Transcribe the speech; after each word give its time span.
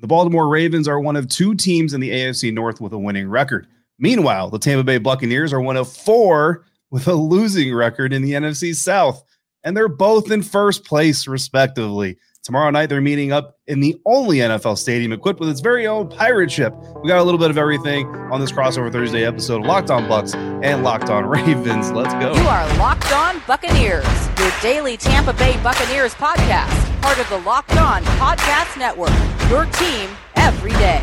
The 0.00 0.06
Baltimore 0.06 0.48
Ravens 0.48 0.88
are 0.88 1.00
one 1.00 1.16
of 1.16 1.28
two 1.28 1.54
teams 1.54 1.94
in 1.94 2.00
the 2.00 2.10
AFC 2.10 2.52
North 2.52 2.80
with 2.80 2.92
a 2.92 2.98
winning 2.98 3.28
record. 3.28 3.66
Meanwhile, 3.98 4.50
the 4.50 4.58
Tampa 4.58 4.82
Bay 4.82 4.98
Buccaneers 4.98 5.52
are 5.52 5.60
one 5.60 5.76
of 5.76 5.90
four 5.90 6.64
with 6.90 7.06
a 7.06 7.14
losing 7.14 7.72
record 7.74 8.12
in 8.12 8.22
the 8.22 8.32
NFC 8.32 8.74
South, 8.74 9.24
and 9.62 9.76
they're 9.76 9.88
both 9.88 10.30
in 10.30 10.42
first 10.42 10.84
place, 10.84 11.28
respectively. 11.28 12.18
Tomorrow 12.42 12.70
night, 12.70 12.90
they're 12.90 13.00
meeting 13.00 13.32
up 13.32 13.56
in 13.68 13.80
the 13.80 13.96
only 14.04 14.38
NFL 14.38 14.76
stadium 14.76 15.12
equipped 15.12 15.40
with 15.40 15.48
its 15.48 15.60
very 15.60 15.86
own 15.86 16.08
pirate 16.08 16.52
ship. 16.52 16.74
We 17.02 17.08
got 17.08 17.18
a 17.18 17.22
little 17.22 17.38
bit 17.38 17.48
of 17.48 17.56
everything 17.56 18.06
on 18.30 18.38
this 18.38 18.52
crossover 18.52 18.92
Thursday 18.92 19.24
episode 19.24 19.62
of 19.62 19.66
Locked 19.66 19.90
On 19.90 20.02
Bucs 20.04 20.34
and 20.62 20.82
Locked 20.82 21.08
On 21.08 21.24
Ravens. 21.24 21.90
Let's 21.90 22.12
go. 22.14 22.34
You 22.34 22.46
are 22.48 22.76
Locked 22.76 23.12
On 23.12 23.40
Buccaneers, 23.46 24.04
your 24.38 24.52
daily 24.60 24.98
Tampa 24.98 25.32
Bay 25.32 25.58
Buccaneers 25.62 26.14
podcast, 26.14 26.93
part 27.04 27.18
of 27.18 27.28
the 27.28 27.38
Locked 27.40 27.76
On 27.76 28.02
Podcast 28.16 28.78
Network. 28.78 29.10
Your 29.50 29.66
team 29.66 30.08
every 30.36 30.70
day. 30.70 31.02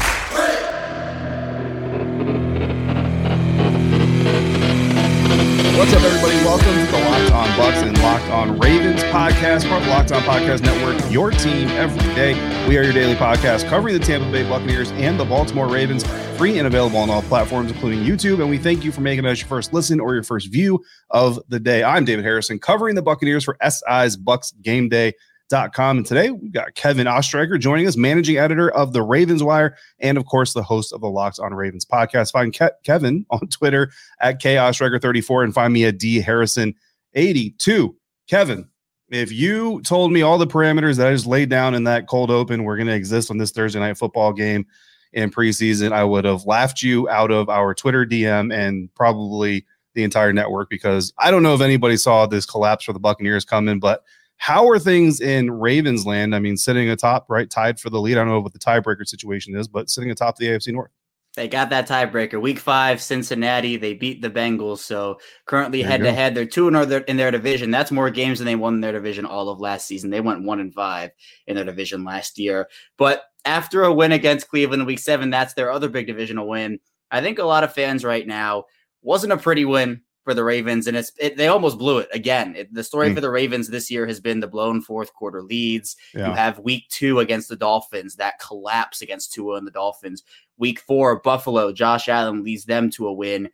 What's 5.77 5.93
up, 5.93 6.01
everybody? 6.01 6.33
Welcome 6.43 6.73
to 6.73 6.91
the 6.91 6.97
Locked 6.97 7.31
On 7.33 7.47
Bucs 7.49 7.87
and 7.87 8.01
Locked 8.01 8.29
On 8.31 8.57
Ravens 8.57 9.03
podcast, 9.03 9.69
part 9.69 9.81
of 9.81 9.87
the 9.87 9.89
Locked 9.91 10.11
On 10.11 10.21
Podcast 10.23 10.63
Network, 10.63 11.11
your 11.11 11.29
team 11.29 11.67
every 11.69 12.15
day. 12.15 12.33
We 12.67 12.79
are 12.79 12.83
your 12.83 12.93
daily 12.93 13.13
podcast 13.13 13.69
covering 13.69 13.93
the 13.93 14.03
Tampa 14.03 14.31
Bay 14.31 14.41
Buccaneers 14.49 14.89
and 14.93 15.19
the 15.19 15.25
Baltimore 15.25 15.67
Ravens, 15.67 16.03
free 16.35 16.57
and 16.57 16.65
available 16.65 16.97
on 16.97 17.11
all 17.11 17.21
platforms, 17.21 17.71
including 17.71 17.99
YouTube. 17.99 18.39
And 18.39 18.49
we 18.49 18.57
thank 18.57 18.83
you 18.83 18.91
for 18.91 19.01
making 19.01 19.27
us 19.27 19.39
your 19.39 19.47
first 19.47 19.71
listen 19.71 19.99
or 19.99 20.15
your 20.15 20.23
first 20.23 20.51
view 20.51 20.83
of 21.11 21.39
the 21.49 21.59
day. 21.59 21.83
I'm 21.83 22.05
David 22.05 22.25
Harrison, 22.25 22.57
covering 22.57 22.95
the 22.95 23.03
Buccaneers 23.03 23.43
for 23.43 23.55
SI's 23.61 24.17
Bucs 24.17 24.51
Game 24.63 24.89
Day 24.89 25.13
Com. 25.51 25.97
And 25.97 26.05
today 26.05 26.31
we've 26.31 26.51
got 26.51 26.75
Kevin 26.75 27.07
Oestreicher 27.07 27.59
joining 27.59 27.87
us, 27.87 27.97
managing 27.97 28.37
editor 28.37 28.71
of 28.71 28.93
the 28.93 29.01
Ravens 29.01 29.43
Wire, 29.43 29.75
and 29.99 30.17
of 30.17 30.25
course, 30.25 30.53
the 30.53 30.63
host 30.63 30.93
of 30.93 31.01
the 31.01 31.09
Locked 31.09 31.39
on 31.39 31.53
Ravens 31.53 31.85
podcast. 31.85 32.31
Find 32.31 32.53
Ke- 32.53 32.81
Kevin 32.83 33.25
on 33.29 33.47
Twitter 33.47 33.91
at 34.21 34.41
KOstreicher34 34.41 35.43
and 35.43 35.53
find 35.53 35.73
me 35.73 35.85
at 35.85 35.97
D 35.97 36.21
Harrison82. 36.21 37.93
Kevin, 38.27 38.69
if 39.09 39.31
you 39.31 39.81
told 39.81 40.13
me 40.13 40.21
all 40.21 40.37
the 40.37 40.47
parameters 40.47 40.97
that 40.97 41.07
I 41.07 41.11
just 41.11 41.27
laid 41.27 41.49
down 41.49 41.75
in 41.75 41.83
that 41.83 42.07
cold 42.07 42.31
open 42.31 42.63
were 42.63 42.77
going 42.77 42.87
to 42.87 42.95
exist 42.95 43.29
on 43.29 43.37
this 43.37 43.51
Thursday 43.51 43.79
night 43.79 43.97
football 43.97 44.31
game 44.31 44.65
in 45.11 45.29
preseason, 45.29 45.91
I 45.91 46.05
would 46.05 46.23
have 46.23 46.45
laughed 46.45 46.81
you 46.81 47.09
out 47.09 47.29
of 47.29 47.49
our 47.49 47.73
Twitter 47.73 48.05
DM 48.05 48.53
and 48.53 48.93
probably 48.95 49.65
the 49.93 50.03
entire 50.03 50.31
network 50.31 50.69
because 50.69 51.13
I 51.17 51.31
don't 51.31 51.43
know 51.43 51.53
if 51.53 51.61
anybody 51.61 51.97
saw 51.97 52.25
this 52.25 52.45
collapse 52.45 52.85
for 52.85 52.93
the 52.93 52.99
Buccaneers 52.99 53.43
coming, 53.43 53.79
but 53.79 54.03
how 54.41 54.67
are 54.67 54.79
things 54.79 55.21
in 55.21 55.51
Ravens 55.51 56.03
land? 56.03 56.33
I 56.33 56.39
mean, 56.39 56.57
sitting 56.57 56.89
atop, 56.89 57.29
right, 57.29 57.47
tied 57.47 57.79
for 57.79 57.91
the 57.91 58.01
lead. 58.01 58.13
I 58.13 58.21
don't 58.21 58.29
know 58.29 58.39
what 58.39 58.53
the 58.53 58.59
tiebreaker 58.59 59.07
situation 59.07 59.55
is, 59.55 59.67
but 59.67 59.87
sitting 59.87 60.09
atop 60.09 60.37
the 60.37 60.47
AFC 60.47 60.73
North. 60.73 60.89
They 61.35 61.47
got 61.47 61.69
that 61.69 61.87
tiebreaker. 61.87 62.41
Week 62.41 62.57
five, 62.57 63.03
Cincinnati. 63.03 63.77
They 63.77 63.93
beat 63.93 64.19
the 64.19 64.31
Bengals. 64.31 64.79
So 64.79 65.19
currently 65.45 65.83
head 65.83 66.01
to 66.01 66.11
head, 66.11 66.33
they're 66.33 66.47
two 66.47 66.67
in 66.67 66.73
their 66.73 67.01
in 67.01 67.17
their 67.17 67.29
division. 67.29 67.69
That's 67.69 67.91
more 67.91 68.09
games 68.09 68.39
than 68.39 68.47
they 68.47 68.55
won 68.55 68.73
in 68.73 68.81
their 68.81 68.91
division 68.93 69.25
all 69.25 69.47
of 69.47 69.59
last 69.59 69.85
season. 69.85 70.09
They 70.09 70.21
went 70.21 70.43
one 70.43 70.59
and 70.59 70.73
five 70.73 71.11
in 71.45 71.55
their 71.55 71.63
division 71.63 72.03
last 72.03 72.39
year. 72.39 72.67
But 72.97 73.21
after 73.45 73.83
a 73.83 73.93
win 73.93 74.11
against 74.11 74.49
Cleveland 74.49 74.81
in 74.81 74.87
week 74.87 74.97
seven, 74.97 75.29
that's 75.29 75.53
their 75.53 75.69
other 75.69 75.87
big 75.87 76.07
divisional 76.07 76.49
win. 76.49 76.79
I 77.11 77.21
think 77.21 77.37
a 77.37 77.43
lot 77.43 77.63
of 77.63 77.75
fans 77.75 78.03
right 78.03 78.25
now 78.25 78.63
wasn't 79.03 79.33
a 79.33 79.37
pretty 79.37 79.65
win 79.65 80.01
for 80.23 80.33
the 80.33 80.43
Ravens, 80.43 80.87
and 80.87 80.95
it's 80.95 81.11
it, 81.17 81.37
they 81.37 81.47
almost 81.47 81.77
blew 81.77 81.97
it 81.97 82.09
again. 82.13 82.55
It, 82.55 82.73
the 82.73 82.83
story 82.83 83.09
mm. 83.09 83.15
for 83.15 83.21
the 83.21 83.29
Ravens 83.29 83.67
this 83.67 83.89
year 83.89 84.05
has 84.05 84.19
been 84.19 84.39
the 84.39 84.47
blown 84.47 84.81
fourth 84.81 85.13
quarter 85.13 85.41
leads. 85.41 85.95
Yeah. 86.13 86.29
You 86.29 86.33
have 86.33 86.59
Week 86.59 86.87
two 86.89 87.19
against 87.19 87.49
the 87.49 87.55
Dolphins 87.55 88.15
that 88.15 88.39
collapse 88.39 89.01
against 89.01 89.33
Tua 89.33 89.57
and 89.57 89.65
the 89.65 89.71
Dolphins. 89.71 90.23
Week 90.57 90.79
four, 90.79 91.19
Buffalo, 91.19 91.71
Josh 91.71 92.07
Allen 92.07 92.43
leads 92.43 92.65
them 92.65 92.89
to 92.91 93.07
a 93.07 93.13
win, 93.13 93.49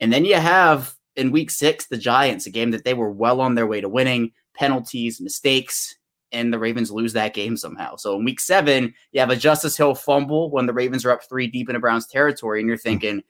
and 0.00 0.12
then 0.12 0.24
you 0.24 0.36
have 0.36 0.94
in 1.16 1.32
Week 1.32 1.50
six 1.50 1.86
the 1.86 1.96
Giants, 1.96 2.46
a 2.46 2.50
game 2.50 2.70
that 2.72 2.84
they 2.84 2.94
were 2.94 3.10
well 3.10 3.40
on 3.40 3.54
their 3.54 3.66
way 3.66 3.80
to 3.80 3.88
winning. 3.88 4.32
Penalties, 4.54 5.22
mistakes, 5.22 5.96
and 6.32 6.52
the 6.52 6.58
Ravens 6.58 6.90
lose 6.90 7.14
that 7.14 7.32
game 7.32 7.56
somehow. 7.56 7.96
So 7.96 8.16
in 8.16 8.24
Week 8.24 8.40
seven, 8.40 8.94
you 9.12 9.20
have 9.20 9.30
a 9.30 9.36
Justice 9.36 9.76
Hill 9.76 9.94
fumble 9.94 10.50
when 10.50 10.66
the 10.66 10.74
Ravens 10.74 11.06
are 11.06 11.12
up 11.12 11.24
three 11.24 11.46
deep 11.46 11.70
in 11.70 11.76
a 11.76 11.80
Browns 11.80 12.06
territory, 12.06 12.60
and 12.60 12.68
you're 12.68 12.76
hmm. 12.76 12.82
thinking. 12.82 13.18
Mm 13.20 13.24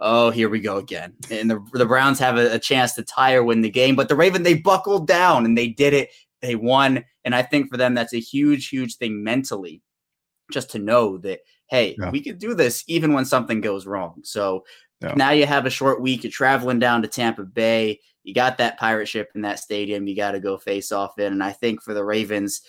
oh, 0.00 0.30
here 0.30 0.48
we 0.48 0.60
go 0.60 0.78
again. 0.78 1.14
And 1.30 1.50
the, 1.50 1.64
the 1.72 1.86
Browns 1.86 2.18
have 2.18 2.38
a, 2.38 2.54
a 2.54 2.58
chance 2.58 2.94
to 2.94 3.02
tie 3.02 3.34
or 3.34 3.44
win 3.44 3.60
the 3.60 3.70
game, 3.70 3.96
but 3.96 4.08
the 4.08 4.16
Raven, 4.16 4.42
they 4.42 4.54
buckled 4.54 5.06
down 5.06 5.44
and 5.44 5.56
they 5.56 5.68
did 5.68 5.92
it. 5.92 6.10
They 6.40 6.56
won. 6.56 7.04
And 7.24 7.34
I 7.34 7.42
think 7.42 7.70
for 7.70 7.76
them, 7.76 7.94
that's 7.94 8.14
a 8.14 8.20
huge, 8.20 8.68
huge 8.68 8.96
thing 8.96 9.22
mentally, 9.22 9.82
just 10.50 10.70
to 10.70 10.78
know 10.78 11.18
that, 11.18 11.40
hey, 11.68 11.96
yeah. 11.98 12.10
we 12.10 12.22
could 12.22 12.38
do 12.38 12.54
this 12.54 12.82
even 12.88 13.12
when 13.12 13.24
something 13.24 13.60
goes 13.60 13.86
wrong. 13.86 14.20
So 14.24 14.64
yeah. 15.02 15.12
now 15.16 15.30
you 15.30 15.46
have 15.46 15.66
a 15.66 15.70
short 15.70 16.00
week. 16.00 16.24
You're 16.24 16.32
traveling 16.32 16.78
down 16.78 17.02
to 17.02 17.08
Tampa 17.08 17.44
Bay. 17.44 18.00
You 18.22 18.34
got 18.34 18.58
that 18.58 18.78
pirate 18.78 19.06
ship 19.06 19.30
in 19.34 19.42
that 19.42 19.58
stadium. 19.58 20.06
You 20.06 20.16
got 20.16 20.32
to 20.32 20.40
go 20.40 20.56
face 20.56 20.92
off 20.92 21.18
in. 21.18 21.32
And 21.32 21.42
I 21.42 21.52
think 21.52 21.82
for 21.82 21.94
the 21.94 22.04
Ravens, 22.04 22.62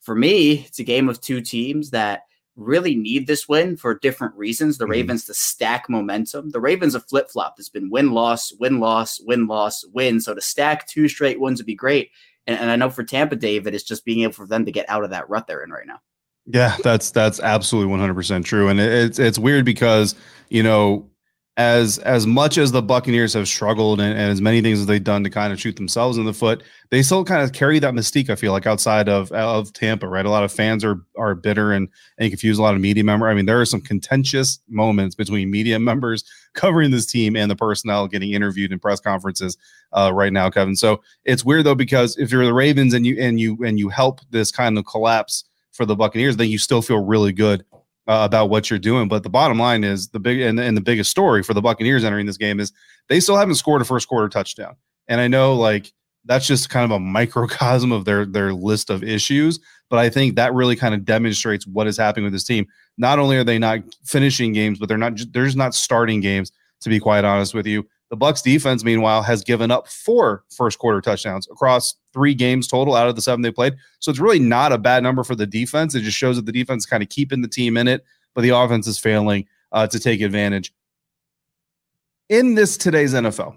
for 0.00 0.14
me, 0.14 0.64
it's 0.66 0.78
a 0.78 0.84
game 0.84 1.08
of 1.08 1.20
two 1.20 1.40
teams 1.40 1.90
that 1.90 2.22
really 2.58 2.94
need 2.96 3.26
this 3.26 3.48
win 3.48 3.76
for 3.76 3.94
different 3.94 4.34
reasons. 4.34 4.76
The 4.76 4.84
mm-hmm. 4.84 4.92
Ravens 4.92 5.24
to 5.26 5.34
stack 5.34 5.88
momentum. 5.88 6.50
The 6.50 6.60
Ravens 6.60 6.94
have 6.94 7.08
flip 7.08 7.30
flopped. 7.30 7.58
It's 7.58 7.68
been 7.68 7.88
win 7.88 8.12
loss, 8.12 8.52
win 8.58 8.80
loss, 8.80 9.20
win 9.20 9.46
loss, 9.46 9.84
win. 9.94 10.20
So 10.20 10.34
to 10.34 10.40
stack 10.40 10.86
two 10.86 11.08
straight 11.08 11.40
wins 11.40 11.60
would 11.60 11.66
be 11.66 11.74
great. 11.74 12.10
And, 12.46 12.58
and 12.58 12.70
I 12.70 12.76
know 12.76 12.90
for 12.90 13.04
Tampa, 13.04 13.36
David, 13.36 13.74
it's 13.74 13.84
just 13.84 14.04
being 14.04 14.20
able 14.20 14.32
for 14.32 14.46
them 14.46 14.64
to 14.64 14.72
get 14.72 14.88
out 14.88 15.04
of 15.04 15.10
that 15.10 15.28
rut 15.30 15.46
they're 15.46 15.62
in 15.62 15.70
right 15.70 15.86
now. 15.86 16.00
Yeah, 16.46 16.76
that's 16.82 17.10
that's 17.10 17.40
absolutely 17.40 17.94
100% 17.94 18.44
true. 18.44 18.68
And 18.68 18.80
it's 18.80 19.18
it's 19.18 19.38
weird 19.38 19.64
because, 19.64 20.14
you 20.48 20.62
know, 20.62 21.08
as 21.58 21.98
as 21.98 22.24
much 22.24 22.56
as 22.56 22.70
the 22.70 22.80
Buccaneers 22.80 23.34
have 23.34 23.48
struggled 23.48 24.00
and, 24.00 24.12
and, 24.16 24.30
as 24.30 24.40
many 24.40 24.62
things 24.62 24.78
as 24.78 24.86
they've 24.86 25.02
done 25.02 25.24
to 25.24 25.30
kind 25.30 25.52
of 25.52 25.60
shoot 25.60 25.74
themselves 25.74 26.16
in 26.16 26.24
the 26.24 26.32
foot, 26.32 26.62
they 26.90 27.02
still 27.02 27.24
kind 27.24 27.42
of 27.42 27.52
carry 27.52 27.80
that 27.80 27.94
mystique. 27.94 28.30
I 28.30 28.36
feel 28.36 28.52
like 28.52 28.64
outside 28.64 29.08
of 29.08 29.32
of 29.32 29.72
Tampa, 29.72 30.06
right? 30.06 30.24
A 30.24 30.30
lot 30.30 30.44
of 30.44 30.52
fans 30.52 30.84
are 30.84 31.04
are 31.18 31.34
bitter 31.34 31.72
and 31.72 31.88
and 32.16 32.30
confused. 32.30 32.60
A 32.60 32.62
lot 32.62 32.74
of 32.74 32.80
media 32.80 33.02
member. 33.02 33.28
I 33.28 33.34
mean, 33.34 33.46
there 33.46 33.60
are 33.60 33.66
some 33.66 33.80
contentious 33.80 34.60
moments 34.68 35.16
between 35.16 35.50
media 35.50 35.78
members 35.80 36.22
covering 36.54 36.92
this 36.92 37.06
team 37.06 37.34
and 37.34 37.50
the 37.50 37.56
personnel 37.56 38.06
getting 38.06 38.32
interviewed 38.32 38.70
in 38.70 38.78
press 38.78 39.00
conferences 39.00 39.58
uh, 39.92 40.12
right 40.14 40.32
now, 40.32 40.48
Kevin. 40.48 40.76
So 40.76 41.02
it's 41.24 41.44
weird 41.44 41.66
though 41.66 41.74
because 41.74 42.16
if 42.18 42.30
you're 42.30 42.46
the 42.46 42.54
Ravens 42.54 42.94
and 42.94 43.04
you 43.04 43.16
and 43.18 43.40
you 43.40 43.58
and 43.64 43.80
you 43.80 43.88
help 43.88 44.20
this 44.30 44.52
kind 44.52 44.78
of 44.78 44.86
collapse 44.86 45.42
for 45.72 45.84
the 45.84 45.96
Buccaneers, 45.96 46.36
then 46.36 46.50
you 46.50 46.58
still 46.58 46.82
feel 46.82 47.04
really 47.04 47.32
good 47.32 47.64
uh, 48.08 48.24
about 48.24 48.48
what 48.48 48.70
you're 48.70 48.78
doing. 48.78 49.06
But 49.06 49.22
the 49.22 49.30
bottom 49.30 49.58
line 49.58 49.84
is 49.84 50.08
the 50.08 50.18
big 50.18 50.40
and, 50.40 50.58
and 50.58 50.76
the 50.76 50.80
biggest 50.80 51.10
story 51.10 51.42
for 51.42 51.54
the 51.54 51.60
Buccaneers 51.60 52.04
entering 52.04 52.26
this 52.26 52.38
game 52.38 52.58
is 52.58 52.72
they 53.08 53.20
still 53.20 53.36
haven't 53.36 53.56
scored 53.56 53.82
a 53.82 53.84
first 53.84 54.08
quarter 54.08 54.28
touchdown. 54.28 54.74
And 55.06 55.20
I 55.20 55.28
know 55.28 55.54
like 55.54 55.92
that's 56.24 56.46
just 56.46 56.70
kind 56.70 56.84
of 56.84 56.90
a 56.90 56.98
microcosm 56.98 57.92
of 57.92 58.06
their 58.06 58.24
their 58.24 58.52
list 58.54 58.90
of 58.90 59.04
issues. 59.04 59.60
But 59.90 59.98
I 59.98 60.08
think 60.08 60.36
that 60.36 60.54
really 60.54 60.76
kind 60.76 60.94
of 60.94 61.04
demonstrates 61.04 61.66
what 61.66 61.86
is 61.86 61.96
happening 61.96 62.24
with 62.24 62.32
this 62.32 62.44
team. 62.44 62.66
Not 62.96 63.18
only 63.18 63.36
are 63.36 63.44
they 63.44 63.58
not 63.58 63.80
finishing 64.04 64.52
games, 64.52 64.78
but 64.78 64.88
they're 64.88 64.98
not 64.98 65.18
they're 65.32 65.46
just 65.46 65.56
not 65.56 65.74
starting 65.74 66.20
games. 66.20 66.50
To 66.82 66.88
be 66.88 67.00
quite 67.00 67.24
honest 67.24 67.54
with 67.54 67.66
you, 67.66 67.88
the 68.08 68.16
Bucs 68.16 68.40
defense, 68.40 68.84
meanwhile, 68.84 69.22
has 69.22 69.42
given 69.42 69.72
up 69.72 69.88
four 69.88 70.44
first 70.56 70.78
quarter 70.78 71.00
touchdowns 71.00 71.48
across 71.50 71.96
three 72.18 72.34
games 72.34 72.66
total 72.66 72.96
out 72.96 73.08
of 73.08 73.14
the 73.14 73.22
seven 73.22 73.42
they 73.42 73.52
played. 73.52 73.76
So 74.00 74.10
it's 74.10 74.18
really 74.18 74.40
not 74.40 74.72
a 74.72 74.78
bad 74.78 75.04
number 75.04 75.22
for 75.22 75.36
the 75.36 75.46
defense. 75.46 75.94
It 75.94 76.00
just 76.00 76.16
shows 76.16 76.34
that 76.34 76.46
the 76.46 76.52
defense 76.52 76.84
kind 76.84 77.00
of 77.00 77.08
keeping 77.08 77.42
the 77.42 77.48
team 77.48 77.76
in 77.76 77.86
it, 77.86 78.04
but 78.34 78.42
the 78.42 78.48
offense 78.50 78.88
is 78.88 78.98
failing 78.98 79.46
uh, 79.70 79.86
to 79.86 80.00
take 80.00 80.20
advantage. 80.20 80.74
In 82.28 82.56
this 82.56 82.76
today's 82.76 83.14
NFL, 83.14 83.56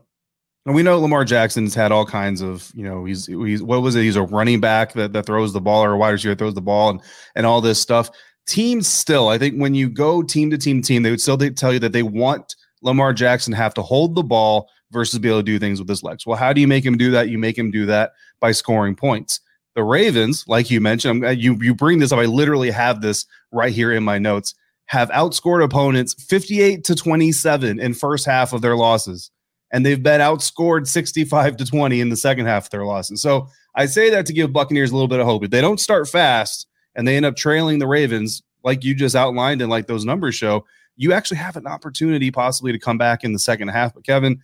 and 0.68 0.76
we 0.76 0.84
know 0.84 1.00
Lamar 1.00 1.26
Jackson's 1.26 1.74
had 1.74 1.92
all 1.92 2.06
kinds 2.06 2.42
of, 2.42 2.72
you 2.76 2.84
know, 2.84 3.04
he's 3.04 3.26
he's 3.26 3.64
what 3.64 3.82
was 3.82 3.96
it? 3.96 4.04
He's 4.04 4.16
a 4.16 4.22
running 4.22 4.60
back 4.60 4.94
that, 4.94 5.12
that 5.14 5.26
throws 5.26 5.54
the 5.54 5.62
ball 5.62 5.84
or 5.84 5.94
a 5.94 5.98
wide 5.98 6.12
receiver 6.12 6.36
throws 6.36 6.54
the 6.54 6.62
ball 6.62 6.92
and 6.92 7.02
and 7.36 7.48
all 7.48 7.62
this 7.62 7.82
stuff. 7.82 8.12
Teams 8.46 8.88
still, 8.88 9.28
I 9.28 9.40
think 9.40 9.60
when 9.60 9.74
you 9.74 9.90
go 9.90 10.22
team 10.22 10.52
to 10.52 10.60
team 10.60 10.84
team, 10.84 11.02
they 11.02 11.10
would 11.10 11.22
still 11.22 11.38
tell 11.38 11.74
you 11.74 11.80
that 11.80 11.94
they 11.94 12.04
want 12.04 12.56
Lamar 12.84 13.12
Jackson 13.12 13.54
have 13.54 13.74
to 13.74 13.81
hold 13.81 14.14
the 14.14 14.24
ball 14.24 14.69
versus 14.92 15.20
be 15.20 15.30
able 15.30 15.40
to 15.40 15.44
do 15.44 15.60
things 15.60 15.80
with 15.80 15.90
his 15.90 16.04
legs. 16.04 16.26
Well, 16.26 16.38
how 16.38 16.54
do 16.54 16.62
you 16.62 16.68
make 16.68 16.86
him 16.86 16.98
do 16.98 17.12
that? 17.12 17.30
You 17.30 17.38
make 17.38 17.58
him 17.58 17.72
do 17.72 17.86
that 17.88 18.14
by 18.40 18.52
scoring 18.52 18.96
points. 18.96 19.40
The 19.74 19.84
Ravens, 19.84 20.44
like 20.48 20.70
you 20.70 20.82
mentioned, 20.82 21.24
you 21.42 21.58
you 21.62 21.74
bring 21.74 22.00
this 22.00 22.12
up. 22.12 22.20
I 22.20 22.26
literally 22.26 22.72
have 22.72 23.02
this 23.02 23.26
right 23.52 23.72
here 23.72 23.94
in 23.94 24.04
my 24.04 24.18
notes. 24.18 24.54
Have 24.88 25.10
outscored 25.12 25.64
opponents 25.64 26.14
58 26.26 26.84
to 26.84 26.96
27 26.96 27.80
in 27.80 27.94
first 27.94 28.26
half 28.26 28.52
of 28.52 28.62
their 28.62 28.76
losses, 28.76 29.32
and 29.72 29.86
they've 29.86 30.04
been 30.04 30.20
outscored 30.20 30.88
65 30.88 31.56
to 31.56 31.66
20 31.66 32.02
in 32.02 32.10
the 32.10 32.18
second 32.18 32.48
half 32.48 32.66
of 32.66 32.72
their 32.72 32.84
losses. 32.84 33.22
So 33.22 33.48
I 33.76 33.86
say 33.86 34.10
that 34.10 34.26
to 34.26 34.34
give 34.34 34.52
Buccaneers 34.52 34.92
a 34.92 34.94
little 34.94 35.08
bit 35.08 35.22
of 35.22 35.26
hope. 35.26 35.46
If 35.46 35.52
they 35.52 35.62
don't 35.62 35.80
start 35.80 36.10
fast 36.10 36.68
and 36.96 37.08
they 37.08 37.16
end 37.16 37.26
up 37.26 37.38
trailing 37.38 37.80
the 37.80 37.88
Ravens, 37.88 38.44
like 38.66 38.84
you 38.84 38.94
just 38.94 39.16
outlined 39.16 39.62
and 39.62 39.70
like 39.70 39.88
those 39.88 40.04
numbers 40.04 40.36
show, 40.36 40.66
you 40.98 41.14
actually 41.14 41.38
have 41.38 41.56
an 41.56 41.68
opportunity 41.68 42.30
possibly 42.30 42.72
to 42.72 42.80
come 42.80 42.98
back 42.98 43.24
in 43.24 43.32
the 43.34 43.40
second 43.40 43.70
half. 43.70 43.94
But 43.94 44.06
Kevin, 44.06 44.42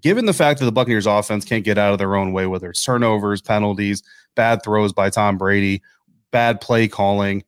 given 0.00 0.26
the 0.26 0.32
fact 0.32 0.60
that 0.60 0.66
the 0.66 0.72
Buccaneers 0.72 1.06
offense 1.06 1.44
can't 1.44 1.64
get 1.64 1.78
out 1.78 1.92
of 1.92 1.98
their 1.98 2.16
own 2.16 2.32
way, 2.32 2.46
whether 2.46 2.70
it's 2.70 2.82
turnovers, 2.82 3.40
penalties, 3.40 4.02
bad 4.36 4.62
throws 4.62 4.92
by 4.92 5.10
Tom 5.10 5.38
Brady, 5.38 5.82
bad 6.30 6.60
play 6.60 6.88
calling, 6.88 7.42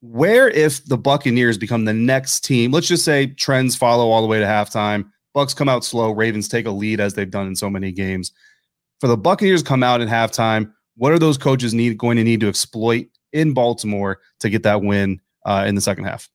where 0.00 0.48
if 0.48 0.84
the 0.86 0.96
Buccaneers 0.96 1.58
become 1.58 1.84
the 1.84 1.92
next 1.92 2.40
team, 2.40 2.72
let's 2.72 2.88
just 2.88 3.04
say 3.04 3.26
trends 3.26 3.76
follow 3.76 4.10
all 4.10 4.22
the 4.22 4.28
way 4.28 4.38
to 4.38 4.46
halftime, 4.46 5.10
Bucs 5.34 5.54
come 5.54 5.68
out 5.68 5.84
slow, 5.84 6.10
Ravens 6.10 6.48
take 6.48 6.66
a 6.66 6.70
lead 6.70 7.00
as 7.00 7.14
they've 7.14 7.30
done 7.30 7.46
in 7.46 7.54
so 7.54 7.70
many 7.70 7.92
games. 7.92 8.32
For 9.00 9.06
the 9.06 9.16
Buccaneers 9.16 9.62
come 9.62 9.82
out 9.82 10.00
at 10.00 10.08
halftime, 10.08 10.72
what 10.96 11.12
are 11.12 11.18
those 11.18 11.38
coaches 11.38 11.72
need 11.72 11.96
going 11.98 12.16
to 12.16 12.24
need 12.24 12.40
to 12.40 12.48
exploit 12.48 13.06
in 13.32 13.54
Baltimore 13.54 14.20
to 14.40 14.50
get 14.50 14.62
that 14.64 14.82
win 14.82 15.20
uh, 15.46 15.64
in 15.66 15.74
the 15.74 15.80
second 15.80 16.04
half? 16.04 16.28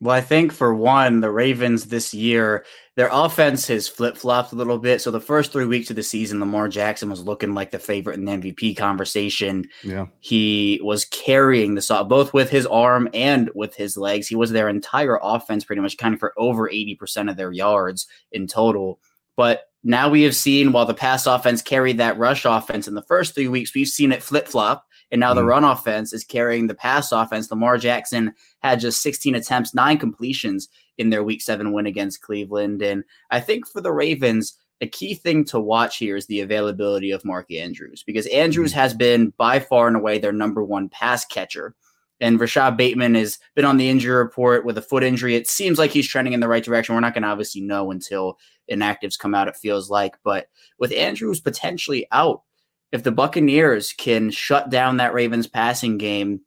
Well, 0.00 0.14
I 0.14 0.20
think 0.20 0.52
for 0.52 0.72
one, 0.72 1.20
the 1.20 1.30
Ravens 1.30 1.86
this 1.86 2.14
year, 2.14 2.64
their 2.94 3.08
offense 3.10 3.66
has 3.66 3.88
flip 3.88 4.16
flopped 4.16 4.52
a 4.52 4.56
little 4.56 4.78
bit. 4.78 5.00
So 5.00 5.10
the 5.10 5.20
first 5.20 5.50
three 5.50 5.66
weeks 5.66 5.90
of 5.90 5.96
the 5.96 6.04
season, 6.04 6.38
Lamar 6.38 6.68
Jackson 6.68 7.10
was 7.10 7.24
looking 7.24 7.52
like 7.52 7.72
the 7.72 7.80
favorite 7.80 8.14
in 8.14 8.24
the 8.24 8.32
MVP 8.32 8.76
conversation. 8.76 9.68
Yeah. 9.82 10.06
He 10.20 10.80
was 10.84 11.04
carrying 11.04 11.74
the 11.74 11.82
saw 11.82 12.04
both 12.04 12.32
with 12.32 12.48
his 12.48 12.64
arm 12.64 13.08
and 13.12 13.50
with 13.56 13.74
his 13.74 13.96
legs. 13.96 14.28
He 14.28 14.36
was 14.36 14.52
their 14.52 14.68
entire 14.68 15.18
offense 15.20 15.64
pretty 15.64 15.82
much 15.82 15.98
kind 15.98 16.14
of 16.14 16.20
for 16.20 16.32
over 16.36 16.68
80% 16.68 17.28
of 17.28 17.36
their 17.36 17.52
yards 17.52 18.06
in 18.30 18.46
total. 18.46 19.00
But 19.34 19.68
now 19.82 20.08
we 20.08 20.22
have 20.22 20.34
seen 20.34 20.70
while 20.70 20.86
the 20.86 20.94
pass 20.94 21.26
offense 21.26 21.60
carried 21.62 21.98
that 21.98 22.18
rush 22.18 22.44
offense 22.44 22.86
in 22.86 22.94
the 22.94 23.02
first 23.02 23.34
three 23.34 23.48
weeks, 23.48 23.74
we've 23.74 23.88
seen 23.88 24.12
it 24.12 24.22
flip 24.22 24.46
flop 24.46 24.87
and 25.10 25.20
now 25.20 25.32
mm 25.32 25.36
the 25.36 25.40
mm-hmm. 25.40 25.50
run 25.50 25.64
offense 25.64 26.12
is 26.12 26.24
carrying 26.24 26.66
the 26.66 26.74
pass 26.74 27.12
offense. 27.12 27.50
Lamar 27.50 27.78
Jackson 27.78 28.34
had 28.60 28.80
just 28.80 29.02
16 29.02 29.34
attempts, 29.34 29.74
nine 29.74 29.98
completions 29.98 30.68
in 30.96 31.10
their 31.10 31.22
week 31.22 31.40
seven 31.40 31.72
win 31.72 31.86
against 31.86 32.22
Cleveland. 32.22 32.82
And 32.82 33.04
I 33.30 33.40
think 33.40 33.66
for 33.66 33.80
the 33.80 33.92
Ravens, 33.92 34.58
a 34.80 34.86
key 34.86 35.14
thing 35.14 35.44
to 35.46 35.60
watch 35.60 35.98
here 35.98 36.16
is 36.16 36.26
the 36.26 36.40
availability 36.40 37.10
of 37.10 37.24
Mark 37.24 37.50
Andrews 37.52 38.02
because 38.04 38.26
Andrews 38.26 38.72
mm 38.72 38.76
has 38.76 38.94
been 38.94 39.32
by 39.36 39.58
far 39.58 39.88
and 39.88 39.96
away 39.96 40.18
their 40.18 40.32
number 40.32 40.62
one 40.62 40.88
pass 40.88 41.24
catcher. 41.24 41.74
And 42.20 42.40
Rashod 42.40 42.76
Bateman 42.76 43.14
has 43.14 43.38
been 43.54 43.64
on 43.64 43.76
the 43.76 43.88
injury 43.88 44.16
report 44.16 44.64
with 44.64 44.76
a 44.76 44.82
foot 44.82 45.04
injury. 45.04 45.36
It 45.36 45.48
seems 45.48 45.78
like 45.78 45.92
he's 45.92 46.08
trending 46.08 46.32
in 46.32 46.40
the 46.40 46.48
right 46.48 46.64
direction. 46.64 46.94
We're 46.94 47.00
not 47.00 47.14
going 47.14 47.22
to 47.22 47.28
obviously 47.28 47.60
know 47.60 47.90
until 47.92 48.38
inactives 48.70 49.18
come 49.18 49.34
out, 49.34 49.48
it 49.48 49.56
feels 49.56 49.88
like. 49.88 50.16
But 50.24 50.48
with 50.78 50.92
Andrews 50.92 51.40
potentially 51.40 52.06
out, 52.10 52.42
if 52.92 53.02
the 53.02 53.12
Buccaneers 53.12 53.92
can 53.92 54.30
shut 54.30 54.70
down 54.70 54.96
that 54.96 55.14
Ravens 55.14 55.46
passing 55.46 55.98
game, 55.98 56.40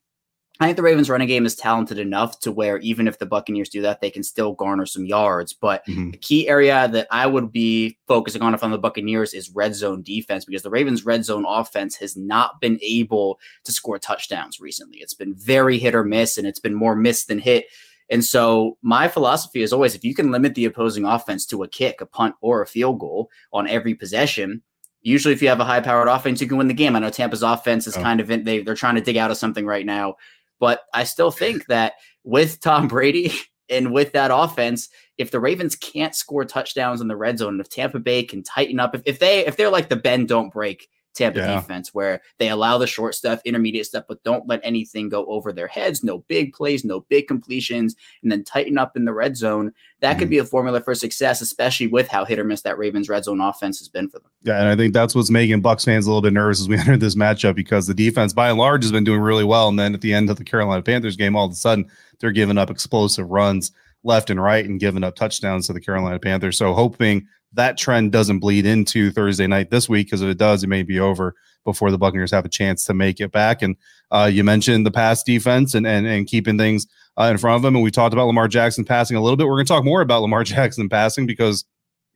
I 0.62 0.66
think 0.66 0.78
the 0.78 0.84
Ravens 0.84 1.10
running 1.10 1.28
game 1.28 1.48
is 1.48 1.56
talented 1.56 1.98
enough 1.98 2.40
to 2.42 2.52
where 2.52 2.78
even 2.80 3.08
if 3.08 3.18
the 3.18 3.26
Buccaneers 3.26 3.70
do 3.70 3.82
that, 3.82 4.00
they 4.00 4.12
can 4.12 4.22
still 4.22 4.54
garner 4.54 4.86
some 4.86 5.06
yards. 5.06 5.54
But 5.54 5.84
mm-hmm. 5.88 6.12
the 6.12 6.18
key 6.18 6.48
area 6.48 6.88
that 6.88 7.08
I 7.10 7.26
would 7.26 7.52
be 7.52 7.98
focusing 8.08 8.44
on 8.44 8.54
if 8.54 8.64
I'm 8.64 8.70
the 8.70 8.78
Buccaneers 8.78 9.34
is 9.34 9.50
red 9.50 9.74
zone 9.74 10.04
defense 10.04 10.46
because 10.46 10.62
the 10.62 10.70
Ravens' 10.70 11.04
red 11.04 11.26
zone 11.26 11.46
offense 11.48 11.96
has 11.96 12.16
not 12.16 12.62
been 12.62 12.78
able 12.84 13.40
to 13.64 13.72
score 13.72 13.98
touchdowns 13.98 14.60
recently. 14.60 15.00
It's 15.00 15.16
been 15.16 15.34
very 15.34 15.80
hit 15.80 15.96
or 15.96 16.04
miss, 16.04 16.38
and 16.38 16.46
it's 16.46 16.60
been 16.60 16.76
more 16.76 16.96
miss 16.96 17.26
than 17.26 17.40
hit. 17.40 17.66
And 18.12 18.24
so 18.24 18.78
my 18.84 19.08
philosophy 19.08 19.64
is 19.64 19.74
always 19.74 19.96
if 19.96 20.04
you 20.04 20.14
can 20.14 20.32
limit 20.32 20.54
the 20.54 20.66
opposing 20.66 21.06
offense 21.06 21.46
to 21.48 21.64
a 21.64 21.68
kick, 21.68 22.02
a 22.02 22.06
punt, 22.06 22.36
or 22.42 22.62
a 22.62 22.68
field 22.68 23.00
goal 23.00 23.32
on 23.52 23.68
every 23.68 23.96
possession, 23.96 24.62
usually 25.02 25.34
if 25.34 25.42
you 25.42 25.50
have 25.50 25.60
a 25.60 25.66
high 25.66 25.82
powered 25.82 26.08
offense, 26.08 26.42
you 26.42 26.48
can 26.48 26.58
win 26.58 26.68
the 26.68 26.74
game. 26.74 26.96
I 26.96 27.00
know 27.00 27.10
Tampa's 27.10 27.44
offense 27.44 27.88
is 27.88 27.98
oh. 27.98 28.02
kind 28.02 28.20
of 28.20 28.30
in, 28.30 28.44
they, 28.44 28.62
they're 28.62 28.76
trying 28.76 28.96
to 28.96 29.02
dig 29.02 29.18
out 29.18 29.32
of 29.32 29.38
something 29.38 29.66
right 29.66 29.86
now, 29.86 30.16
but 30.60 30.82
I 30.94 31.04
still 31.04 31.32
think 31.32 31.66
that 31.68 31.94
with 32.24 32.60
Tom 32.60 32.88
Brady 32.88 33.34
and 33.70 33.94
with 33.94 34.14
that 34.14 34.32
offense, 34.34 34.90
if 35.18 35.32
the 35.32 35.40
Ravens 35.40 35.76
can't 35.76 36.16
score 36.16 36.46
touchdowns 36.46 37.02
in 37.02 37.08
the 37.08 37.16
red 37.16 37.38
zone, 37.38 37.60
if 37.60 37.70
Tampa 37.70 38.00
Bay 38.00 38.24
can 38.24 38.44
tighten 38.44 38.80
up, 38.80 38.96
if, 38.96 39.02
if 39.06 39.20
they 39.20 39.46
if 39.46 39.58
they're 39.58 39.70
like 39.70 39.90
the 39.90 39.96
bend 39.96 40.28
don't 40.28 40.52
break 40.52 40.88
Tampa 41.14 41.40
yeah. 41.40 41.56
defense, 41.56 41.94
where 41.94 42.22
they 42.38 42.50
allow 42.50 42.78
the 42.78 42.88
short 42.88 43.16
stuff, 43.16 43.42
intermediate 43.46 43.86
stuff, 43.86 44.06
but 44.08 44.24
don't 44.24 44.48
let 44.48 44.62
anything 44.64 45.10
go 45.10 45.26
over 45.26 45.52
their 45.52 45.68
heads. 45.68 46.04
No 46.04 46.20
big 46.20 46.54
plays, 46.54 46.86
no 46.86 47.02
big 47.02 47.28
completions, 47.28 47.96
and 48.24 48.32
then 48.32 48.44
tighten 48.44 48.78
up 48.78 48.96
in 48.96 49.06
the 49.06 49.14
red 49.14 49.36
zone. 49.36 49.74
That 50.00 50.12
mm-hmm. 50.12 50.20
could 50.20 50.30
be 50.30 50.38
a 50.38 50.46
formula 50.46 50.82
for 50.82 50.96
success, 50.96 51.42
especially 51.42 51.88
with 51.88 52.08
how 52.08 52.26
hit 52.26 52.40
or 52.40 52.44
miss 52.44 52.62
that 52.62 52.78
Ravens 52.78 53.10
red 53.10 53.24
zone 53.26 53.42
offense 53.42 53.80
has 53.80 53.90
been 53.90 54.10
for 54.10 54.20
them. 54.20 54.32
Yeah, 54.44 54.60
and 54.60 54.70
I 54.70 54.76
think 54.76 54.94
that's 54.94 55.14
what's 55.14 55.30
making 55.30 55.62
Bucs 55.62 55.86
fans 55.86 56.06
a 56.06 56.10
little 56.10 56.22
bit 56.22 56.34
nervous 56.34 56.62
as 56.62 56.68
we 56.68 56.78
enter 56.80 56.98
this 56.98 57.16
matchup 57.16 57.56
because 57.56 57.88
the 57.88 57.94
defense, 57.94 58.34
by 58.34 58.50
and 58.50 58.58
large, 58.58 58.84
has 58.84 58.92
been 58.92 59.04
doing 59.04 59.22
really 59.22 59.44
well, 59.44 59.68
and 59.68 59.78
then 59.78 59.94
at 59.94 60.02
the 60.02 60.14
end 60.14 60.30
of 60.30 60.38
the 60.38 60.44
Carolina 60.44 60.82
Panthers 60.82 61.16
game, 61.16 61.36
all 61.36 61.46
of 61.46 61.52
a 61.52 61.56
sudden 61.56 61.90
they're 62.20 62.32
giving 62.32 62.58
up 62.58 62.70
explosive 62.70 63.30
runs 63.30 63.72
left 64.04 64.30
and 64.30 64.42
right 64.42 64.66
and 64.66 64.80
giving 64.80 65.04
up 65.04 65.16
touchdowns 65.16 65.68
to 65.68 65.74
the 65.74 65.82
Carolina 65.82 66.20
Panthers. 66.20 66.58
So 66.58 66.74
hoping 66.74 67.28
that 67.54 67.78
trend 67.78 68.12
doesn't 68.12 68.40
bleed 68.40 68.66
into 68.66 69.12
Thursday 69.12 69.48
night 69.48 69.70
this 69.70 69.90
week 69.90 70.08
because 70.08 70.22
if 70.22 70.30
it 70.30 70.38
does, 70.38 70.64
it 70.64 70.68
may 70.68 70.84
be 70.84 71.00
over 71.00 71.36
before 71.66 71.92
the 71.92 71.98
Buccaneers 71.98 72.32
have 72.32 72.46
a 72.46 72.50
chance 72.50 72.84
to 72.86 72.94
make 72.94 73.20
it 73.20 73.32
back. 73.32 73.62
And 73.62 73.76
uh, 74.10 74.30
you 74.32 74.44
mentioned 74.44 74.86
the 74.86 74.92
pass 74.92 75.24
defense 75.24 75.76
and 75.76 75.86
and, 75.86 76.08
and 76.08 76.28
keeping 76.28 76.58
things 76.58 76.88
uh, 77.20 77.26
in 77.26 77.38
front 77.38 77.58
of 77.58 77.62
them. 77.62 77.76
And 77.76 77.84
we 77.84 77.92
talked 77.92 78.14
about 78.14 78.28
Lamar 78.28 78.48
Jackson 78.48 78.86
passing 78.86 79.18
a 79.18 79.22
little 79.22 79.38
bit. 79.38 79.48
We're 79.48 79.58
going 79.58 79.66
to 79.66 79.74
talk 79.74 79.84
more 79.84 80.02
about 80.02 80.22
Lamar 80.22 80.44
Jackson 80.46 80.90
passing 80.90 81.26
because, 81.26 81.66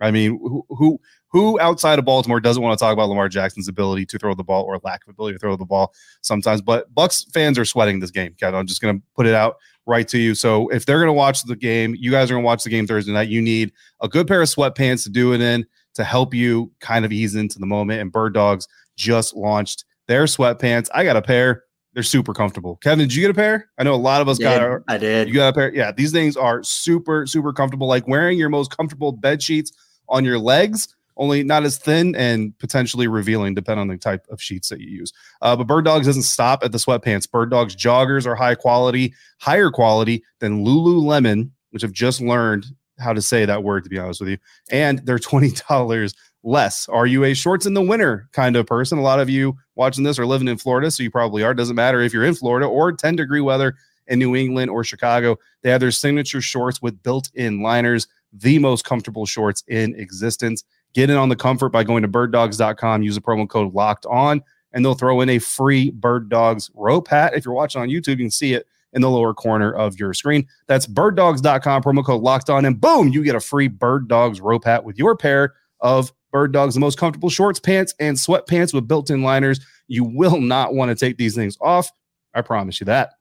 I 0.01 0.11
mean, 0.11 0.39
who, 0.41 0.65
who 0.69 0.99
who 1.29 1.59
outside 1.59 1.99
of 1.99 2.05
Baltimore 2.05 2.39
doesn't 2.39 2.63
want 2.63 2.79
to 2.79 2.83
talk 2.83 2.93
about 2.93 3.09
Lamar 3.09 3.27
Jackson's 3.27 3.67
ability 3.67 4.05
to 4.05 4.17
throw 4.17 4.33
the 4.35 4.43
ball 4.43 4.63
or 4.63 4.79
lack 4.83 5.01
of 5.03 5.09
ability 5.09 5.35
to 5.35 5.39
throw 5.39 5.57
the 5.57 5.65
ball 5.65 5.93
sometimes? 6.21 6.61
But 6.61 6.93
Bucs 6.95 7.25
fans 7.33 7.59
are 7.59 7.65
sweating 7.65 7.99
this 7.99 8.11
game, 8.11 8.33
Kevin. 8.39 8.57
I'm 8.57 8.67
just 8.67 8.81
going 8.81 8.97
to 8.97 9.03
put 9.15 9.25
it 9.25 9.33
out 9.33 9.57
right 9.85 10.07
to 10.07 10.17
you. 10.17 10.35
So 10.35 10.67
if 10.69 10.85
they're 10.85 10.97
going 10.97 11.07
to 11.07 11.13
watch 11.13 11.43
the 11.43 11.55
game, 11.55 11.95
you 11.97 12.11
guys 12.11 12.29
are 12.29 12.33
going 12.33 12.43
to 12.43 12.45
watch 12.45 12.63
the 12.63 12.69
game 12.69 12.87
Thursday 12.87 13.11
night. 13.11 13.29
You 13.29 13.41
need 13.41 13.71
a 14.01 14.07
good 14.07 14.27
pair 14.27 14.41
of 14.41 14.49
sweatpants 14.49 15.03
to 15.03 15.09
do 15.09 15.33
it 15.33 15.41
in 15.41 15.65
to 15.95 16.03
help 16.03 16.33
you 16.33 16.71
kind 16.79 17.05
of 17.05 17.11
ease 17.11 17.35
into 17.35 17.59
the 17.59 17.65
moment. 17.65 18.01
And 18.01 18.11
Bird 18.11 18.33
Dogs 18.33 18.67
just 18.95 19.35
launched 19.35 19.85
their 20.07 20.25
sweatpants. 20.25 20.89
I 20.93 21.03
got 21.03 21.15
a 21.15 21.21
pair. 21.21 21.63
They're 21.93 22.03
super 22.03 22.33
comfortable. 22.33 22.75
Kevin, 22.77 22.99
did 22.99 23.15
you 23.15 23.21
get 23.21 23.31
a 23.31 23.35
pair? 23.35 23.69
I 23.77 23.83
know 23.83 23.93
a 23.93 23.95
lot 23.95 24.21
of 24.21 24.27
us 24.27 24.37
got. 24.37 24.61
Our, 24.61 24.83
I 24.89 24.97
did. 24.97 25.29
You 25.29 25.33
got 25.33 25.49
a 25.49 25.53
pair. 25.53 25.73
Yeah, 25.73 25.93
these 25.93 26.11
things 26.11 26.35
are 26.35 26.61
super, 26.61 27.25
super 27.25 27.53
comfortable. 27.53 27.87
Like 27.87 28.05
wearing 28.07 28.37
your 28.37 28.49
most 28.49 28.75
comfortable 28.75 29.13
bed 29.13 29.41
sheets 29.41 29.71
on 30.09 30.25
your 30.25 30.37
legs 30.37 30.93
only 31.17 31.43
not 31.43 31.63
as 31.63 31.77
thin 31.77 32.15
and 32.15 32.57
potentially 32.59 33.07
revealing, 33.07 33.53
depending 33.53 33.81
on 33.81 33.87
the 33.87 33.97
type 33.97 34.25
of 34.29 34.41
sheets 34.41 34.69
that 34.69 34.79
you 34.79 34.89
use. 34.89 35.13
Uh, 35.41 35.55
but 35.55 35.67
Bird 35.67 35.85
Dogs 35.85 36.05
doesn't 36.05 36.23
stop 36.23 36.63
at 36.63 36.71
the 36.71 36.77
sweatpants. 36.77 37.29
Bird 37.29 37.49
Dogs 37.49 37.75
joggers 37.75 38.25
are 38.25 38.35
high 38.35 38.55
quality, 38.55 39.13
higher 39.39 39.69
quality 39.69 40.23
than 40.39 40.65
Lululemon, 40.65 41.51
which 41.71 41.83
I've 41.83 41.91
just 41.91 42.21
learned 42.21 42.65
how 42.99 43.13
to 43.13 43.21
say 43.21 43.45
that 43.45 43.63
word, 43.63 43.83
to 43.83 43.89
be 43.89 43.99
honest 43.99 44.21
with 44.21 44.29
you. 44.29 44.37
And 44.71 44.99
they're 45.05 45.19
$20 45.19 46.13
less. 46.43 46.87
Are 46.89 47.07
you 47.07 47.23
a 47.23 47.33
shorts 47.33 47.65
in 47.65 47.73
the 47.73 47.81
winter 47.81 48.29
kind 48.31 48.55
of 48.55 48.67
person? 48.67 48.97
A 48.97 49.01
lot 49.01 49.19
of 49.19 49.29
you 49.29 49.57
watching 49.75 50.03
this 50.03 50.19
are 50.19 50.25
living 50.25 50.47
in 50.47 50.57
Florida, 50.57 50.91
so 50.91 51.03
you 51.03 51.11
probably 51.11 51.43
are. 51.43 51.53
Doesn't 51.53 51.75
matter 51.75 52.01
if 52.01 52.13
you're 52.13 52.23
in 52.23 52.35
Florida 52.35 52.67
or 52.67 52.91
10 52.93 53.15
degree 53.15 53.41
weather 53.41 53.75
in 54.07 54.19
New 54.19 54.35
England 54.35 54.69
or 54.69 54.83
Chicago. 54.83 55.37
They 55.63 55.71
have 55.71 55.81
their 55.81 55.91
signature 55.91 56.41
shorts 56.41 56.81
with 56.81 57.01
built 57.01 57.29
in 57.33 57.61
liners, 57.61 58.07
the 58.31 58.59
most 58.59 58.85
comfortable 58.85 59.25
shorts 59.25 59.63
in 59.67 59.95
existence. 59.95 60.63
Get 60.95 61.09
in 61.09 61.17
on 61.17 61.27
the 61.27 61.35
comfort 61.35 61.69
by 61.69 61.83
going 61.83 62.03
to 62.03 62.07
birddogs.com, 62.07 63.03
use 63.03 63.15
the 63.15 63.21
promo 63.21 63.47
code 63.49 63.73
locked 63.73 64.05
on, 64.05 64.41
and 64.71 64.83
they'll 64.83 64.95
throw 64.95 65.19
in 65.19 65.27
a 65.27 65.39
free 65.39 65.91
Bird 65.91 66.29
Dogs 66.29 66.71
rope 66.73 67.09
hat. 67.09 67.33
If 67.35 67.43
you're 67.43 67.53
watching 67.53 67.81
on 67.81 67.89
YouTube, 67.89 68.07
you 68.07 68.15
can 68.17 68.31
see 68.31 68.53
it 68.53 68.65
in 68.93 69.01
the 69.01 69.09
lower 69.09 69.33
corner 69.33 69.73
of 69.73 69.99
your 69.99 70.13
screen. 70.13 70.47
That's 70.67 70.87
birddogs.com, 70.87 71.83
promo 71.83 72.03
code 72.03 72.21
locked 72.21 72.49
on, 72.49 72.63
and 72.63 72.79
boom, 72.79 73.09
you 73.09 73.25
get 73.25 73.35
a 73.35 73.41
free 73.41 73.67
Bird 73.67 74.07
Dogs 74.07 74.39
rope 74.39 74.63
hat 74.63 74.85
with 74.85 74.97
your 74.97 75.17
pair 75.17 75.53
of 75.81 76.13
Bird 76.31 76.53
Dogs, 76.53 76.75
the 76.75 76.79
most 76.79 76.97
comfortable 76.97 77.29
shorts, 77.29 77.59
pants, 77.59 77.93
and 77.99 78.15
sweatpants 78.15 78.73
with 78.73 78.87
built 78.87 79.09
in 79.09 79.21
liners. 79.21 79.59
You 79.89 80.05
will 80.05 80.39
not 80.39 80.73
want 80.73 80.89
to 80.89 80.95
take 80.95 81.17
these 81.17 81.35
things 81.35 81.57
off. 81.59 81.91
I 82.33 82.41
promise 82.41 82.79
you 82.79 82.85
that. 82.85 83.14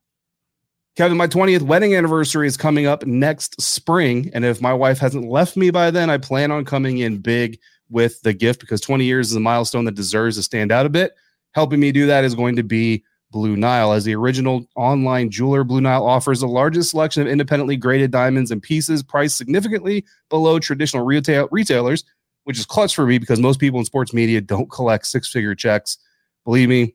Kevin, 0.96 1.16
my 1.18 1.26
20th 1.26 1.62
wedding 1.62 1.96
anniversary 1.96 2.46
is 2.46 2.56
coming 2.56 2.86
up 2.86 3.04
next 3.04 3.60
spring. 3.60 4.30
And 4.32 4.44
if 4.44 4.60
my 4.60 4.72
wife 4.72 4.98
hasn't 4.98 5.28
left 5.28 5.56
me 5.56 5.70
by 5.70 5.90
then, 5.90 6.08
I 6.08 6.18
plan 6.18 6.52
on 6.52 6.64
coming 6.64 6.98
in 6.98 7.18
big 7.18 7.58
with 7.90 8.22
the 8.22 8.32
gift 8.32 8.60
because 8.60 8.80
20 8.80 9.04
years 9.04 9.30
is 9.30 9.36
a 9.36 9.40
milestone 9.40 9.86
that 9.86 9.96
deserves 9.96 10.36
to 10.36 10.42
stand 10.44 10.70
out 10.70 10.86
a 10.86 10.88
bit. 10.88 11.14
Helping 11.52 11.80
me 11.80 11.90
do 11.90 12.06
that 12.06 12.24
is 12.24 12.36
going 12.36 12.54
to 12.56 12.62
be 12.62 13.02
Blue 13.32 13.56
Nile. 13.56 13.92
As 13.92 14.04
the 14.04 14.14
original 14.14 14.68
online 14.76 15.30
jeweler, 15.30 15.64
Blue 15.64 15.80
Nile 15.80 16.06
offers 16.06 16.38
the 16.38 16.46
largest 16.46 16.90
selection 16.90 17.22
of 17.22 17.28
independently 17.28 17.76
graded 17.76 18.12
diamonds 18.12 18.52
and 18.52 18.62
pieces 18.62 19.02
priced 19.02 19.36
significantly 19.36 20.04
below 20.30 20.60
traditional 20.60 21.04
retail 21.04 21.48
retailers, 21.50 22.04
which 22.44 22.58
is 22.58 22.66
clutch 22.66 22.94
for 22.94 23.04
me 23.04 23.18
because 23.18 23.40
most 23.40 23.58
people 23.58 23.80
in 23.80 23.84
sports 23.84 24.12
media 24.12 24.40
don't 24.40 24.70
collect 24.70 25.06
six 25.06 25.28
figure 25.28 25.56
checks. 25.56 25.98
Believe 26.44 26.68
me, 26.68 26.94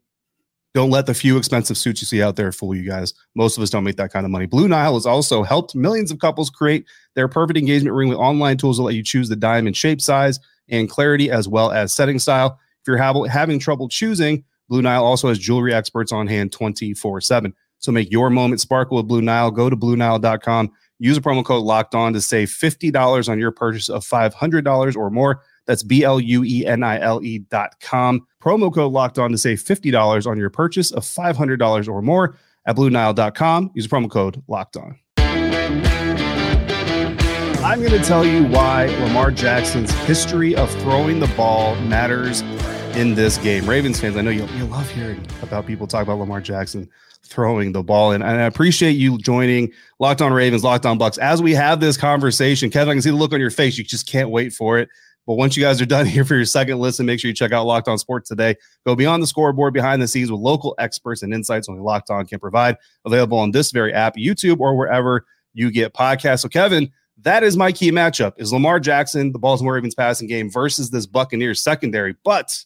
don't 0.80 0.92
let 0.92 1.08
the 1.08 1.14
few 1.14 1.36
expensive 1.36 1.78
suits 1.78 2.02
you 2.02 2.06
see 2.06 2.24
out 2.24 2.38
there 2.38 2.54
fool 2.54 2.74
you 2.74 2.88
guys. 2.88 3.14
Most 3.36 3.58
of 3.58 3.64
us 3.64 3.70
don't 3.70 3.84
make 3.84 3.98
that 3.98 4.14
kind 4.14 4.26
of 4.26 4.32
money. 4.32 4.46
Blue 4.46 4.66
Nile 4.66 4.94
has 4.94 5.06
also 5.06 5.44
helped 5.44 5.76
millions 5.76 6.10
of 6.10 6.20
couples 6.20 6.50
create 6.50 6.86
their 7.16 7.28
perfect 7.28 7.58
engagement 7.58 7.94
ring 7.94 8.08
with 8.08 8.18
online 8.18 8.56
tools 8.56 8.78
that 8.78 8.84
let 8.84 8.96
you 8.96 9.04
choose 9.04 9.28
the 9.28 9.36
diamond 9.36 9.76
shape, 9.76 10.00
size, 10.00 10.40
and 10.70 10.90
clarity, 10.90 11.30
as 11.30 11.50
well 11.50 11.74
as 11.74 11.92
setting 11.92 12.18
style. 12.18 12.58
If 12.82 12.88
you're 12.88 12.96
having 12.98 13.60
trouble 13.60 13.90
choosing, 13.90 14.46
Blue 14.70 14.82
Nile 14.82 15.04
also 15.04 15.28
has 15.28 15.38
jewelry 15.38 15.74
experts 15.74 16.14
on 16.14 16.28
hand 16.28 16.54
24 16.54 17.20
7. 17.20 17.54
So 17.80 17.92
make 17.92 18.10
your 18.10 18.30
moment 18.30 18.62
sparkle 18.62 18.96
with 18.96 19.08
Blue 19.10 19.22
Nile. 19.22 19.52
Go 19.52 19.70
to 19.70 19.76
BlueNile.com. 19.76 20.72
Use 21.00 21.18
a 21.18 21.22
promo 21.22 21.44
code 21.44 21.64
locked 21.64 21.94
on 21.94 22.14
to 22.14 22.22
save 22.22 22.48
$50 22.48 23.28
on 23.28 23.38
your 23.38 23.52
purchase 23.52 23.90
of 23.90 24.06
$500 24.06 24.96
or 24.96 25.10
more. 25.10 25.42
That's 25.66 25.84
B 25.84 26.06
L 26.06 26.22
U 26.22 26.46
E 26.46 26.66
N 26.66 26.84
I 26.84 27.02
L 27.02 27.22
E 27.22 27.40
dot 27.40 27.82
com. 27.82 28.26
Promo 28.42 28.74
code 28.74 28.94
locked 28.94 29.20
on 29.20 29.32
to 29.32 29.38
save 29.38 29.60
$50 29.60 30.26
on 30.26 30.38
your 30.38 30.50
purchase 30.50 30.92
of 30.92 31.04
$500 31.04 31.90
or 31.90 32.02
more 32.02 32.38
at 32.66 32.76
BlueNile.com. 32.76 33.72
Use 33.74 33.88
promo 33.88 34.10
code 34.10 34.42
Locked 34.48 34.78
On. 34.78 34.98
I'm 37.62 37.80
going 37.80 37.92
to 37.92 38.00
tell 38.00 38.26
you 38.26 38.46
why 38.46 38.86
Lamar 38.86 39.32
Jackson's 39.32 39.92
history 40.06 40.56
of 40.56 40.72
throwing 40.82 41.20
the 41.20 41.28
ball 41.36 41.76
matters 41.82 42.42
in 42.96 43.16
this 43.16 43.38
game. 43.40 43.70
Ravens 43.70 44.00
fans, 44.00 44.16
I 44.16 44.22
know 44.22 44.32
you, 44.32 44.46
you 44.56 44.66
love 44.66 44.90
hearing 44.90 45.26
about 45.42 45.68
people 45.68 45.86
talk 45.86 46.04
about 46.04 46.20
Lamar 46.20 46.40
Jackson 46.40 46.90
throwing 47.24 47.74
the 47.74 47.84
ball. 47.84 48.14
And 48.14 48.24
I 48.24 48.44
appreciate 48.44 48.94
you 48.94 49.18
joining 49.18 49.72
Locked 50.00 50.22
On 50.22 50.32
Ravens, 50.32 50.64
Locked 50.64 50.86
On 50.86 50.98
Bucs. 50.98 51.18
As 51.18 51.42
we 51.42 51.54
have 51.54 51.82
this 51.82 51.98
conversation, 51.98 52.70
Kevin, 52.70 52.92
I 52.92 52.94
can 52.94 53.02
see 53.02 53.10
the 53.10 53.18
look 53.18 53.34
on 53.34 53.42
your 53.42 53.52
face. 53.52 53.78
You 53.78 53.84
just 53.84 54.08
can't 54.08 54.30
wait 54.30 54.54
for 54.54 54.80
it. 54.80 54.90
But 55.30 55.36
once 55.36 55.56
you 55.56 55.62
guys 55.62 55.80
are 55.80 55.86
done 55.86 56.06
here 56.08 56.26
for 56.26 56.34
your 56.34 56.44
second 56.44 56.80
listen, 56.80 57.06
make 57.06 57.20
sure 57.20 57.30
you 57.30 57.36
check 57.36 57.52
out 57.52 57.68
Locked 57.68 57.88
On 57.88 58.00
Sports 58.00 58.30
today. 58.30 58.56
Go 58.84 58.96
beyond 58.96 59.22
the 59.22 59.28
scoreboard, 59.28 59.76
behind 59.76 60.02
the 60.02 60.08
scenes 60.08 60.32
with 60.32 60.42
local 60.42 60.74
experts 60.80 61.22
and 61.22 61.32
insights 61.32 61.70
only 61.70 61.84
Locked 61.84 62.10
On 62.10 62.26
can 62.26 62.40
provide. 62.40 62.78
Available 63.06 63.38
on 63.38 63.52
this 63.52 63.70
very 63.70 63.94
app, 63.94 64.16
YouTube, 64.16 64.60
or 64.60 64.76
wherever 64.76 65.28
you 65.54 65.70
get 65.70 65.94
podcasts. 65.94 66.40
So, 66.40 66.50
Kevin, 66.50 66.92
that 67.22 67.44
is 67.44 67.56
my 67.56 67.72
key 67.72 67.92
matchup: 67.92 68.34
is 68.38 68.52
Lamar 68.52 68.80
Jackson, 68.80 69.32
the 69.32 69.38
Baltimore 69.38 69.76
Ravens 69.76 69.94
passing 69.94 70.28
game, 70.28 70.50
versus 70.50 70.90
this 70.90 71.06
Buccaneers 71.06 71.62
secondary. 71.62 72.16
But 72.24 72.66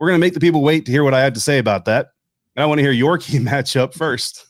we're 0.00 0.08
going 0.08 0.18
to 0.18 0.26
make 0.26 0.32
the 0.32 0.40
people 0.40 0.62
wait 0.62 0.86
to 0.86 0.92
hear 0.92 1.04
what 1.04 1.12
I 1.12 1.20
have 1.20 1.34
to 1.34 1.40
say 1.40 1.58
about 1.58 1.84
that. 1.84 2.12
And 2.56 2.62
I 2.62 2.66
want 2.66 2.78
to 2.78 2.82
hear 2.82 2.92
your 2.92 3.18
key 3.18 3.38
matchup 3.38 3.92
first. 3.92 4.46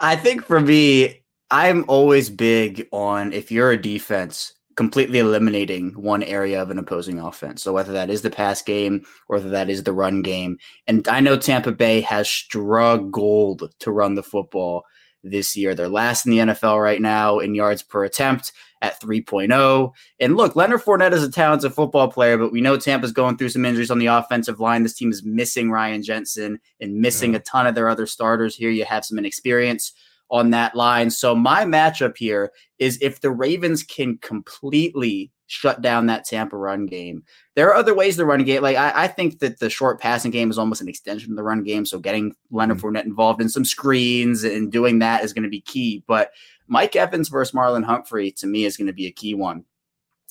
I 0.00 0.16
think 0.16 0.46
for 0.46 0.62
me, 0.62 1.24
I'm 1.50 1.84
always 1.88 2.30
big 2.30 2.88
on 2.90 3.34
if 3.34 3.52
you're 3.52 3.72
a 3.72 3.80
defense, 3.80 4.54
completely 4.78 5.18
eliminating 5.18 5.90
one 5.94 6.22
area 6.22 6.62
of 6.62 6.70
an 6.70 6.78
opposing 6.78 7.18
offense. 7.18 7.64
So 7.64 7.72
whether 7.72 7.92
that 7.94 8.10
is 8.10 8.22
the 8.22 8.30
pass 8.30 8.62
game 8.62 9.04
or 9.28 9.38
whether 9.38 9.48
that 9.48 9.68
is 9.68 9.82
the 9.82 9.92
run 9.92 10.22
game. 10.22 10.56
And 10.86 11.08
I 11.08 11.18
know 11.18 11.36
Tampa 11.36 11.72
Bay 11.72 12.00
has 12.02 12.30
struggled 12.30 13.74
to 13.80 13.90
run 13.90 14.14
the 14.14 14.22
football 14.22 14.84
this 15.24 15.56
year. 15.56 15.74
They're 15.74 15.88
last 15.88 16.26
in 16.26 16.30
the 16.30 16.38
NFL 16.38 16.80
right 16.80 17.02
now 17.02 17.40
in 17.40 17.56
yards 17.56 17.82
per 17.82 18.04
attempt 18.04 18.52
at 18.80 19.00
3.0. 19.00 19.92
And 20.20 20.36
look, 20.36 20.54
Leonard 20.54 20.82
Fournette 20.82 21.10
is 21.10 21.24
a 21.24 21.32
talented 21.32 21.74
football 21.74 22.06
player, 22.06 22.38
but 22.38 22.52
we 22.52 22.60
know 22.60 22.76
Tampa's 22.76 23.10
going 23.10 23.36
through 23.36 23.48
some 23.48 23.64
injuries 23.64 23.90
on 23.90 23.98
the 23.98 24.06
offensive 24.06 24.60
line. 24.60 24.84
This 24.84 24.94
team 24.94 25.10
is 25.10 25.24
missing 25.24 25.72
Ryan 25.72 26.04
Jensen 26.04 26.60
and 26.80 27.00
missing 27.00 27.32
yeah. 27.32 27.38
a 27.38 27.42
ton 27.42 27.66
of 27.66 27.74
their 27.74 27.88
other 27.88 28.06
starters 28.06 28.54
here. 28.54 28.70
You 28.70 28.84
have 28.84 29.04
some 29.04 29.18
inexperience 29.18 29.92
on 30.30 30.50
that 30.50 30.74
line. 30.74 31.10
So 31.10 31.34
my 31.34 31.64
matchup 31.64 32.16
here 32.16 32.52
is 32.78 32.98
if 33.00 33.20
the 33.20 33.30
Ravens 33.30 33.82
can 33.82 34.18
completely 34.18 35.30
shut 35.48 35.80
down 35.80 36.06
that 36.06 36.24
Tampa 36.24 36.56
run 36.56 36.86
game. 36.86 37.24
There 37.56 37.68
are 37.68 37.74
other 37.74 37.94
ways 37.94 38.16
to 38.16 38.26
run 38.26 38.40
a 38.40 38.44
game. 38.44 38.62
Like 38.62 38.76
I, 38.76 39.04
I, 39.04 39.08
think 39.08 39.38
that 39.40 39.58
the 39.58 39.70
short 39.70 39.98
passing 39.98 40.30
game 40.30 40.50
is 40.50 40.58
almost 40.58 40.82
an 40.82 40.88
extension 40.88 41.32
of 41.32 41.36
the 41.36 41.42
run 41.42 41.64
game. 41.64 41.86
So 41.86 41.98
getting 41.98 42.34
Leonard 42.50 42.76
mm-hmm. 42.76 42.86
Fournette 42.86 43.06
involved 43.06 43.40
in 43.40 43.48
some 43.48 43.64
screens 43.64 44.44
and 44.44 44.70
doing 44.70 44.98
that 44.98 45.24
is 45.24 45.32
going 45.32 45.44
to 45.44 45.48
be 45.48 45.62
key. 45.62 46.04
But 46.06 46.32
Mike 46.68 46.94
Evans 46.94 47.30
versus 47.30 47.54
Marlon 47.54 47.82
Humphrey 47.82 48.30
to 48.32 48.46
me 48.46 48.66
is 48.66 48.76
going 48.76 48.86
to 48.86 48.92
be 48.92 49.06
a 49.06 49.12
key 49.12 49.34
one. 49.34 49.64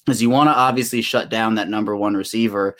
Because 0.06 0.22
you 0.22 0.30
want 0.30 0.50
to 0.50 0.56
obviously 0.56 1.02
shut 1.02 1.30
down 1.30 1.56
that 1.56 1.68
number 1.68 1.96
one 1.96 2.14
receiver. 2.14 2.78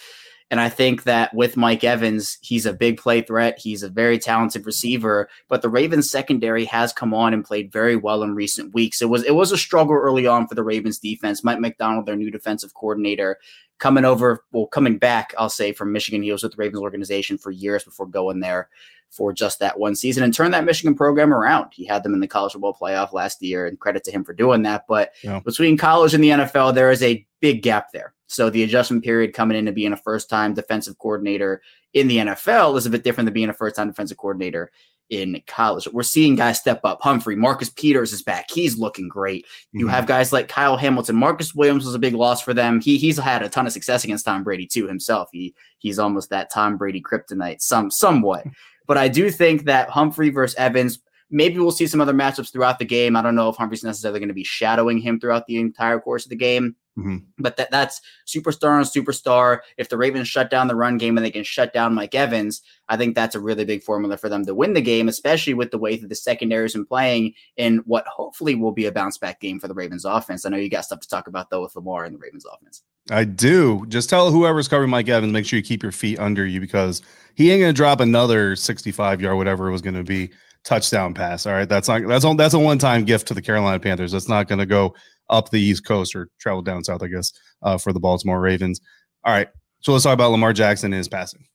And 0.50 0.62
I 0.62 0.70
think 0.70 1.04
that 1.04 1.34
with 1.34 1.58
Mike 1.58 1.84
Evans, 1.84 2.38
he's 2.42 2.66
a 2.66 2.72
big 2.72 2.98
play 2.98 3.22
threat. 3.22 3.60
He's 3.60 3.84
a 3.84 3.90
very 3.90 4.18
talented 4.18 4.66
receiver, 4.66 5.30
but 5.50 5.62
the 5.62 5.70
Ravens 5.70 6.10
secondary 6.10 6.64
has 6.66 6.94
come 6.94 7.14
on 7.14 7.34
and 7.34 7.44
played 7.44 7.72
very 7.72 7.98
well 7.98 8.24
in 8.24 8.34
recent 8.34 8.74
weeks. 8.74 9.02
It 9.02 9.10
was 9.10 9.24
it 9.24 9.36
was 9.36 9.52
a 9.52 9.58
struggle 9.58 9.96
early 9.96 10.26
on 10.26 10.48
for 10.48 10.56
the 10.56 10.64
Ravens 10.64 11.00
defense. 11.00 11.44
Mike 11.44 11.60
Macdonald, 11.60 12.06
their 12.06 12.16
new 12.16 12.32
defensive 12.32 12.74
coordinator, 12.74 13.40
coming 13.80 14.06
over, 14.06 14.46
well, 14.54 14.68
coming 14.68 14.98
back, 14.98 15.34
I'll 15.38 15.50
say 15.50 15.74
from 15.74 15.92
Michigan. 15.92 16.24
He 16.24 16.32
was 16.32 16.44
with 16.44 16.54
the 16.54 16.58
Ravens 16.58 16.82
organization 16.82 17.38
for 17.38 17.52
years 17.52 17.84
before 17.84 18.08
going 18.08 18.40
there 18.40 18.70
for 19.10 19.34
just 19.34 19.60
that 19.60 19.80
one 19.80 19.96
season 19.96 20.24
and 20.24 20.34
turned 20.34 20.54
that 20.54 20.66
Michigan 20.66 20.96
program 20.96 21.34
around. 21.34 21.72
He 21.74 21.86
had 21.86 22.04
them 22.04 22.14
in 22.14 22.20
the 22.20 22.28
college 22.28 22.54
football 22.54 22.78
playoff 22.80 23.14
last 23.14 23.42
year, 23.42 23.68
and 23.68 23.80
credit 23.80 24.04
to 24.06 24.12
him 24.12 24.24
for 24.24 24.34
doing 24.34 24.64
that. 24.64 24.86
But 24.88 25.14
yeah. 25.24 25.40
between 25.40 25.78
college 25.78 26.14
and 26.14 26.24
the 26.24 26.30
NFL, 26.30 26.74
there 26.74 26.92
is 26.92 27.04
a 27.04 27.26
big 27.40 27.62
gap 27.62 27.92
there. 27.92 28.14
So 28.28 28.50
the 28.50 28.64
adjustment 28.64 29.04
period 29.04 29.34
coming 29.34 29.58
in 29.58 29.66
to 29.66 29.72
being 29.72 29.94
a 29.94 29.98
first 29.98 30.30
time 30.30 30.54
defensive 30.54 30.98
coordinator 31.00 31.62
in 31.94 32.08
the 32.08 32.18
NFL 32.18 32.78
is 32.78 32.86
a 32.86 32.90
bit 32.90 33.04
different 33.04 33.26
than 33.26 33.34
being 33.34 33.50
a 33.50 33.54
first 33.54 33.76
time 33.76 33.88
defensive 33.88 34.18
coordinator 34.18 34.72
in 35.10 35.42
college. 35.48 35.88
We're 35.92 36.04
seeing 36.04 36.36
guys 36.36 36.60
step 36.60 36.82
up. 36.84 37.02
Humphrey, 37.02 37.36
Marcus 37.36 37.70
Peters 37.70 38.12
is 38.12 38.22
back. 38.22 38.52
He's 38.52 38.78
looking 38.78 39.08
great. 39.08 39.46
You 39.72 39.86
mm-hmm. 39.86 39.94
have 39.94 40.06
guys 40.06 40.34
like 40.34 40.50
Kyle 40.50 40.78
Hamilton. 40.78 41.16
Marcus 41.16 41.56
Williams 41.56 41.86
was 41.86 41.96
a 41.96 42.00
big 42.00 42.14
loss 42.14 42.42
for 42.42 42.54
them. 42.54 42.82
He 42.82 42.98
he's 42.98 43.18
had 43.18 43.42
a 43.42 43.50
ton 43.50 43.66
of 43.66 43.74
success 43.74 44.04
against 44.04 44.26
Tom 44.26 44.44
Brady 44.44 44.68
too 44.68 44.88
himself. 44.88 45.30
He 45.32 45.56
he's 45.80 46.00
almost 46.00 46.30
that 46.30 46.52
Tom 46.52 46.78
Brady 46.78 47.02
kryptonite, 47.02 47.62
some 47.62 47.92
somewhat. 47.92 48.46
But 48.88 48.98
I 48.98 49.10
do 49.10 49.30
think 49.30 49.66
that 49.66 49.90
Humphrey 49.90 50.30
versus 50.30 50.56
Evans, 50.58 51.00
maybe 51.30 51.60
we'll 51.60 51.72
see 51.72 51.88
some 51.88 52.00
other 52.00 52.14
matchups 52.14 52.54
throughout 52.54 52.80
the 52.80 52.86
game. 52.86 53.18
I 53.18 53.22
don't 53.22 53.36
know 53.36 53.50
if 53.50 53.58
Humphrey's 53.58 53.84
necessarily 53.84 54.22
going 54.22 54.30
to 54.30 54.34
be 54.34 54.46
shadowing 54.46 54.98
him 54.98 55.20
throughout 55.20 55.46
the 55.46 55.58
entire 55.58 56.00
course 56.00 56.26
of 56.26 56.30
the 56.30 56.38
game. 56.38 56.78
Mm-hmm. 56.98 57.18
But 57.38 57.58
that 57.58 57.70
that's 57.70 58.02
superstar 58.26 58.72
on 58.72 58.84
superstar. 58.84 59.60
If 59.78 59.90
the 59.90 59.98
Ravens 59.98 60.28
shut 60.28 60.50
down 60.50 60.68
the 60.68 60.76
run 60.76 60.98
game 60.98 61.16
and 61.16 61.26
they 61.26 61.32
can 61.32 61.44
shut 61.44 61.72
down 61.72 61.94
Mike 61.94 62.16
Evans, 62.16 62.64
I 62.90 62.98
think 62.98 63.14
that's 63.14 63.36
a 63.36 63.40
really 63.40 63.66
big 63.66 63.84
formula 63.84 64.18
for 64.18 64.30
them 64.30 64.46
to 64.46 64.56
win 64.56 64.74
the 64.74 64.82
game, 64.82 65.08
especially 65.08 65.54
with 65.54 65.70
the 65.70 65.78
way 65.78 65.96
that 65.98 66.10
the 66.10 66.16
secondary 66.16 66.64
has 66.64 66.74
been 66.74 66.86
playing 66.86 67.34
in 67.56 67.78
what 67.86 68.08
hopefully 68.08 68.56
will 68.56 68.72
be 68.72 68.88
a 68.88 68.92
bounce 68.92 69.18
back 69.18 69.40
game 69.40 69.60
for 69.60 69.68
the 69.68 69.76
Ravens 69.76 70.06
offense. 70.06 70.46
I 70.46 70.50
know 70.50 70.58
you 70.58 70.70
got 70.70 70.86
stuff 70.86 71.02
to 71.02 71.08
talk 71.08 71.28
about 71.28 71.50
though 71.50 71.62
with 71.62 71.76
Lamar 71.76 72.06
and 72.06 72.16
the 72.16 72.20
Ravens 72.20 72.46
offense. 72.46 72.82
I 73.12 73.24
do. 73.24 73.86
Just 73.88 74.10
tell 74.10 74.32
whoever's 74.32 74.68
covering 74.68 74.90
Mike 74.90 75.08
Evans, 75.08 75.32
make 75.32 75.46
sure 75.46 75.58
you 75.58 75.64
keep 75.64 75.84
your 75.84 75.92
feet 75.92 76.20
under 76.20 76.46
you 76.46 76.60
because 76.60 77.04
he 77.36 77.52
ain't 77.52 77.62
gonna 77.62 77.74
drop 77.74 78.00
another 78.00 78.56
65 78.56 79.22
yard, 79.22 79.38
whatever 79.38 79.68
it 79.68 79.72
was 79.72 79.82
gonna 79.84 80.04
be, 80.04 80.32
touchdown 80.64 81.14
pass. 81.14 81.46
All 81.46 81.54
right. 81.54 81.70
That's 81.70 81.88
not 81.88 82.08
that's 82.08 82.26
on 82.26 82.38
that's 82.38 82.56
a 82.56 82.60
one-time 82.60 83.06
gift 83.06 83.28
to 83.28 83.34
the 83.36 83.42
Carolina 83.42 83.80
Panthers. 83.80 84.12
That's 84.12 84.28
not 84.28 84.48
gonna 84.48 84.66
go 84.66 84.96
up 85.30 85.50
the 85.50 85.62
East 85.62 85.86
Coast 85.86 86.16
or 86.16 86.30
travel 86.40 86.62
down 86.62 86.84
south, 86.84 87.04
I 87.04 87.08
guess, 87.08 87.34
uh, 87.62 87.78
for 87.78 87.94
the 87.94 88.00
Baltimore 88.00 88.40
Ravens. 88.40 88.82
All 89.24 89.34
right. 89.34 89.50
So 89.80 89.92
let's 89.92 90.04
talk 90.04 90.14
about 90.14 90.32
Lamar 90.32 90.54
Jackson 90.54 90.94
and 90.94 90.98
his 90.98 91.08
passing. 91.08 91.46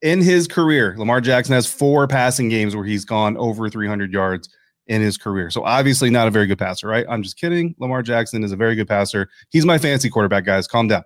In 0.00 0.20
his 0.20 0.48
career, 0.48 0.94
Lamar 0.98 1.20
Jackson 1.20 1.54
has 1.54 1.72
four 1.72 2.08
passing 2.08 2.48
games 2.48 2.74
where 2.74 2.84
he's 2.84 3.04
gone 3.04 3.36
over 3.36 3.68
300 3.68 4.12
yards 4.12 4.48
in 4.86 5.00
his 5.00 5.16
career. 5.16 5.50
So 5.50 5.64
obviously 5.64 6.10
not 6.10 6.26
a 6.26 6.30
very 6.30 6.46
good 6.46 6.58
passer, 6.58 6.88
right? 6.88 7.06
I'm 7.08 7.22
just 7.22 7.38
kidding. 7.38 7.74
Lamar 7.78 8.02
Jackson 8.02 8.42
is 8.42 8.52
a 8.52 8.56
very 8.56 8.74
good 8.74 8.88
passer. 8.88 9.28
He's 9.50 9.64
my 9.64 9.78
fancy 9.78 10.10
quarterback, 10.10 10.44
guys. 10.44 10.66
Calm 10.66 10.88
down. 10.88 11.04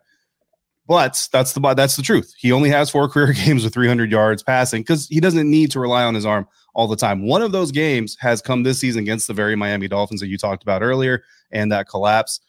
But 0.88 1.28
that's 1.32 1.52
the 1.52 1.74
that's 1.74 1.96
the 1.96 2.02
truth. 2.02 2.32
He 2.38 2.52
only 2.52 2.70
has 2.70 2.90
four 2.90 3.08
career 3.10 3.32
games 3.32 3.64
with 3.64 3.74
300 3.74 4.10
yards 4.10 4.42
passing 4.42 4.82
because 4.82 5.08
he 5.08 5.20
doesn't 5.20 5.50
need 5.50 5.70
to 5.72 5.80
rely 5.80 6.04
on 6.04 6.14
his 6.14 6.24
arm 6.24 6.46
all 6.74 6.86
the 6.86 6.96
time. 6.96 7.26
One 7.26 7.42
of 7.42 7.52
those 7.52 7.72
games 7.72 8.16
has 8.20 8.40
come 8.40 8.62
this 8.62 8.78
season 8.78 9.02
against 9.02 9.26
the 9.26 9.34
very 9.34 9.56
Miami 9.56 9.88
Dolphins 9.88 10.20
that 10.20 10.28
you 10.28 10.38
talked 10.38 10.62
about 10.62 10.82
earlier 10.82 11.22
and 11.50 11.72
that 11.72 11.88
collapse. 11.88 12.40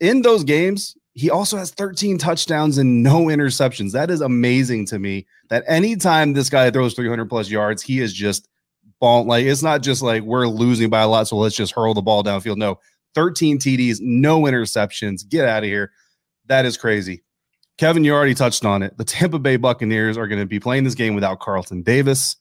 In 0.00 0.22
those 0.22 0.44
games, 0.44 0.96
he 1.14 1.30
also 1.30 1.56
has 1.56 1.70
13 1.72 2.18
touchdowns 2.18 2.78
and 2.78 3.02
no 3.02 3.24
interceptions. 3.24 3.92
That 3.92 4.10
is 4.10 4.20
amazing 4.20 4.86
to 4.86 4.98
me 4.98 5.26
that 5.50 5.64
anytime 5.66 6.32
this 6.32 6.48
guy 6.48 6.70
throws 6.70 6.94
300 6.94 7.28
plus 7.28 7.50
yards, 7.50 7.82
he 7.82 8.00
is 8.00 8.12
just 8.12 8.48
ball. 9.00 9.24
Like 9.24 9.44
it's 9.44 9.62
not 9.62 9.82
just 9.82 10.02
like 10.02 10.22
we're 10.22 10.46
losing 10.46 10.90
by 10.90 11.02
a 11.02 11.08
lot, 11.08 11.26
so 11.26 11.36
let's 11.36 11.56
just 11.56 11.74
hurl 11.74 11.94
the 11.94 12.02
ball 12.02 12.22
downfield. 12.22 12.56
No, 12.56 12.78
13 13.14 13.58
TDs, 13.58 13.98
no 14.00 14.42
interceptions. 14.42 15.28
Get 15.28 15.44
out 15.44 15.64
of 15.64 15.68
here. 15.68 15.90
That 16.46 16.64
is 16.64 16.76
crazy. 16.76 17.22
Kevin, 17.78 18.04
you 18.04 18.12
already 18.12 18.34
touched 18.34 18.64
on 18.64 18.82
it. 18.82 18.96
The 18.96 19.04
Tampa 19.04 19.38
Bay 19.38 19.56
Buccaneers 19.56 20.16
are 20.16 20.26
going 20.26 20.40
to 20.40 20.46
be 20.46 20.60
playing 20.60 20.84
this 20.84 20.94
game 20.94 21.14
without 21.14 21.40
Carlton 21.40 21.82
Davis. 21.82 22.36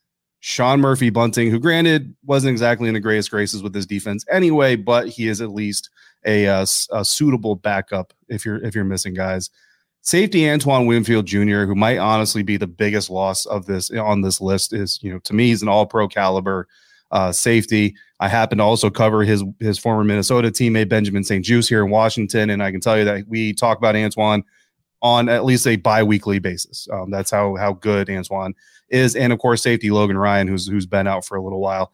Sean 0.47 0.79
Murphy 0.79 1.09
Bunting, 1.09 1.51
who 1.51 1.59
granted 1.59 2.15
wasn't 2.25 2.51
exactly 2.51 2.87
in 2.87 2.93
the 2.93 3.01
greatest 3.01 3.31
graces 3.31 3.61
with 3.61 3.75
his 3.75 3.85
defense 3.85 4.23
anyway, 4.31 4.77
but 4.77 5.09
he 5.09 5.27
is 5.27 5.41
at 5.41 5.51
least 5.51 5.89
a, 6.25 6.45
a, 6.45 6.65
a 6.91 7.03
suitable 7.03 7.55
backup 7.55 8.13
if 8.29 8.45
you're 8.45 8.63
if 8.63 8.73
you're 8.73 8.85
missing 8.85 9.13
guys. 9.13 9.49
Safety 10.03 10.49
Antoine 10.49 10.85
Winfield 10.85 11.25
Jr., 11.25 11.65
who 11.65 11.75
might 11.75 11.97
honestly 11.97 12.43
be 12.43 12.55
the 12.55 12.65
biggest 12.65 13.09
loss 13.09 13.45
of 13.45 13.65
this 13.65 13.91
on 13.91 14.21
this 14.21 14.39
list, 14.39 14.71
is 14.71 15.03
you 15.03 15.11
know 15.11 15.19
to 15.19 15.33
me 15.33 15.49
he's 15.49 15.61
an 15.61 15.67
All 15.67 15.85
Pro 15.85 16.07
caliber 16.07 16.69
uh, 17.11 17.33
safety. 17.33 17.93
I 18.21 18.29
happen 18.29 18.59
to 18.59 18.63
also 18.63 18.89
cover 18.89 19.25
his 19.25 19.43
his 19.59 19.77
former 19.77 20.05
Minnesota 20.05 20.49
teammate 20.49 20.87
Benjamin 20.87 21.25
St-Juste 21.25 21.67
here 21.67 21.83
in 21.83 21.91
Washington, 21.91 22.51
and 22.51 22.63
I 22.63 22.71
can 22.71 22.79
tell 22.79 22.97
you 22.97 23.03
that 23.03 23.27
we 23.27 23.51
talk 23.51 23.79
about 23.79 23.97
Antoine 23.97 24.45
on 25.01 25.29
at 25.29 25.45
least 25.45 25.67
a 25.67 25.75
biweekly 25.75 26.39
basis. 26.39 26.87
Um, 26.91 27.11
that's 27.11 27.31
how 27.31 27.55
how 27.55 27.73
good 27.73 28.09
Antoine 28.09 28.55
is, 28.89 29.15
and 29.15 29.31
of 29.31 29.39
course 29.39 29.61
safety 29.61 29.91
Logan 29.91 30.17
Ryan, 30.17 30.47
who's 30.47 30.67
who's 30.67 30.85
been 30.85 31.07
out 31.07 31.25
for 31.25 31.37
a 31.37 31.43
little 31.43 31.59
while. 31.59 31.91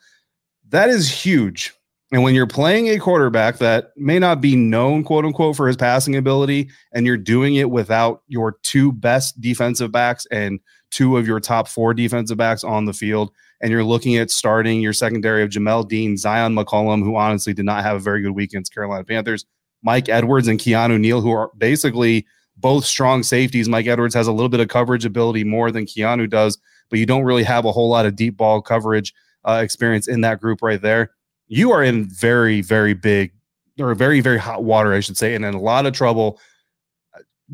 That 0.70 0.90
is 0.90 1.10
huge. 1.10 1.74
And 2.12 2.22
when 2.22 2.36
you're 2.36 2.46
playing 2.46 2.90
a 2.90 3.00
quarterback 3.00 3.58
that 3.58 3.92
may 3.98 4.20
not 4.20 4.40
be 4.40 4.56
known, 4.56 5.04
quote 5.04 5.26
unquote, 5.26 5.56
for 5.56 5.68
his 5.68 5.76
passing 5.76 6.16
ability, 6.16 6.70
and 6.94 7.08
you're 7.08 7.18
doing 7.18 7.56
it 7.56 7.72
without 7.72 8.22
your 8.28 8.60
two 8.62 8.92
best 8.92 9.42
defensive 9.42 9.92
backs 9.92 10.28
and 10.30 10.60
two 10.92 11.18
of 11.18 11.26
your 11.26 11.40
top 11.40 11.68
four 11.68 11.92
defensive 11.92 12.38
backs 12.38 12.64
on 12.64 12.86
the 12.86 12.94
field, 12.94 13.32
and 13.62 13.72
you're 13.72 13.84
looking 13.84 14.16
at 14.16 14.30
starting 14.30 14.80
your 14.80 14.94
secondary 14.94 15.42
of 15.42 15.50
Jamel 15.50 15.88
Dean, 15.88 16.16
Zyon 16.16 16.54
McCollum, 16.54 17.04
who 17.04 17.16
honestly 17.16 17.54
did 17.54 17.66
not 17.66 17.84
have 17.84 17.96
a 17.96 18.00
very 18.00 18.22
good 18.22 18.32
week 18.36 18.52
against 18.52 18.74
Carolina 18.74 19.04
Panthers, 19.04 19.46
Mike 19.82 20.08
Edwards, 20.08 20.48
and 20.48 20.60
Keanu 20.60 21.00
Neal, 21.00 21.20
who 21.20 21.32
are 21.32 21.50
basically 21.58 22.28
both 22.58 22.86
strong 22.86 23.24
safeties. 23.24 23.68
Mike 23.68 23.88
Edwards 23.88 24.16
has 24.16 24.28
a 24.28 24.32
little 24.32 24.50
bit 24.50 24.60
of 24.60 24.68
coverage 24.68 25.06
ability 25.06 25.44
more 25.44 25.72
than 25.72 25.86
Keanu 25.86 26.30
does, 26.30 26.58
but 26.90 27.00
you 27.00 27.06
don't 27.06 27.24
really 27.24 27.44
have 27.44 27.66
a 27.66 27.72
whole 27.72 27.90
lot 27.90 28.06
of 28.06 28.16
deep 28.16 28.38
ball 28.38 28.62
coverage 28.62 29.14
uh, 29.46 29.60
experience 29.64 30.08
in 30.08 30.22
that 30.22 30.40
group 30.40 30.62
right 30.62 30.82
there. 30.82 31.12
You 31.48 31.72
are 31.72 31.84
in 31.84 32.10
very, 32.10 32.62
very 32.62 32.94
big 32.94 33.34
or 33.80 33.94
very, 33.96 34.22
very 34.22 34.38
hot 34.38 34.64
water, 34.64 34.94
I 34.94 35.00
should 35.00 35.18
say, 35.18 35.36
and 35.36 35.44
in 35.44 35.54
a 35.54 35.60
lot 35.60 35.86
of 35.86 35.94
trouble. 35.94 36.40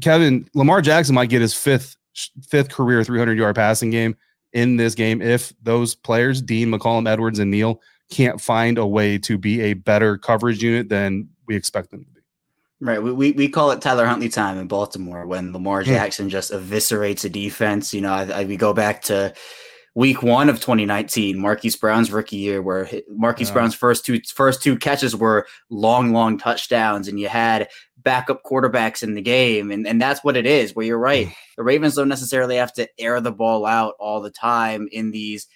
Kevin 0.02 0.48
Lamar 0.54 0.82
Jackson 0.82 1.16
might 1.16 1.30
get 1.30 1.42
his 1.42 1.54
fifth 1.54 1.96
fifth 2.48 2.70
career 2.70 3.04
300 3.04 3.38
yard 3.38 3.56
passing 3.56 3.90
game 3.90 4.16
in 4.54 4.78
this 4.78 4.96
game 4.96 5.22
if 5.22 5.54
those 5.62 5.96
players, 5.96 6.42
Dean, 6.42 6.70
McCollum, 6.70 7.08
Edwards, 7.08 7.40
and 7.40 7.52
Neal, 7.52 7.82
can't 8.10 8.42
find 8.42 8.78
a 8.78 8.86
way 8.86 9.18
to 9.20 9.38
be 9.38 9.62
a 9.62 9.74
better 9.74 10.18
coverage 10.18 10.62
unit 10.64 10.90
than 10.90 11.30
we 11.48 11.56
expect 11.56 11.92
them 11.92 12.04
to 12.04 12.12
be. 12.12 12.19
Right. 12.82 13.04
We, 13.04 13.12
we, 13.12 13.32
we 13.34 13.50
call 13.50 13.72
it 13.72 13.82
Tyler 13.82 14.06
Huntley 14.06 14.30
time 14.30 14.58
in 14.58 14.68
Baltimore 14.68 15.26
when 15.26 15.52
Lamar 15.52 15.84
Jackson 15.84 16.28
yeah. 16.28 16.32
just 16.32 16.52
eviscerates 16.52 17.26
a 17.26 17.30
defense. 17.30 17.94
You 17.94 18.02
know, 18.02 18.14
I, 18.14 18.24
I, 18.24 18.44
we 18.46 18.56
go 18.56 18.74
back 18.74 19.02
to 19.04 19.34
week 19.96 20.24
one 20.24 20.48
of 20.48 20.62
2019, 20.62 21.38
Marquise 21.38 21.76
Brown's 21.76 22.10
rookie 22.10 22.38
year, 22.38 22.62
where 22.62 22.90
Marquise 23.10 23.50
yeah. 23.50 23.54
Brown's 23.54 23.76
first 23.76 24.06
two 24.06 24.22
first 24.34 24.64
two 24.64 24.78
catches 24.78 25.14
were 25.14 25.46
long, 25.70 26.14
long 26.14 26.38
touchdowns, 26.38 27.10
and 27.10 27.20
you 27.20 27.28
had 27.28 27.68
backup 27.98 28.44
quarterbacks 28.44 29.04
in 29.04 29.14
the 29.14 29.22
game. 29.22 29.72
And, 29.72 29.86
and 29.86 30.02
that's 30.02 30.24
what 30.24 30.38
it 30.38 30.46
is, 30.46 30.74
where 30.74 30.86
you're 30.86 30.98
right. 30.98 31.28
Mm. 31.28 31.36
The 31.58 31.64
Ravens 31.64 31.96
don't 31.96 32.08
necessarily 32.08 32.56
have 32.56 32.72
to 32.74 32.88
air 32.98 33.20
the 33.20 33.34
ball 33.34 33.66
out 33.66 33.96
all 34.00 34.22
the 34.22 34.32
time 34.32 34.88
in 34.94 35.12
these 35.12 35.48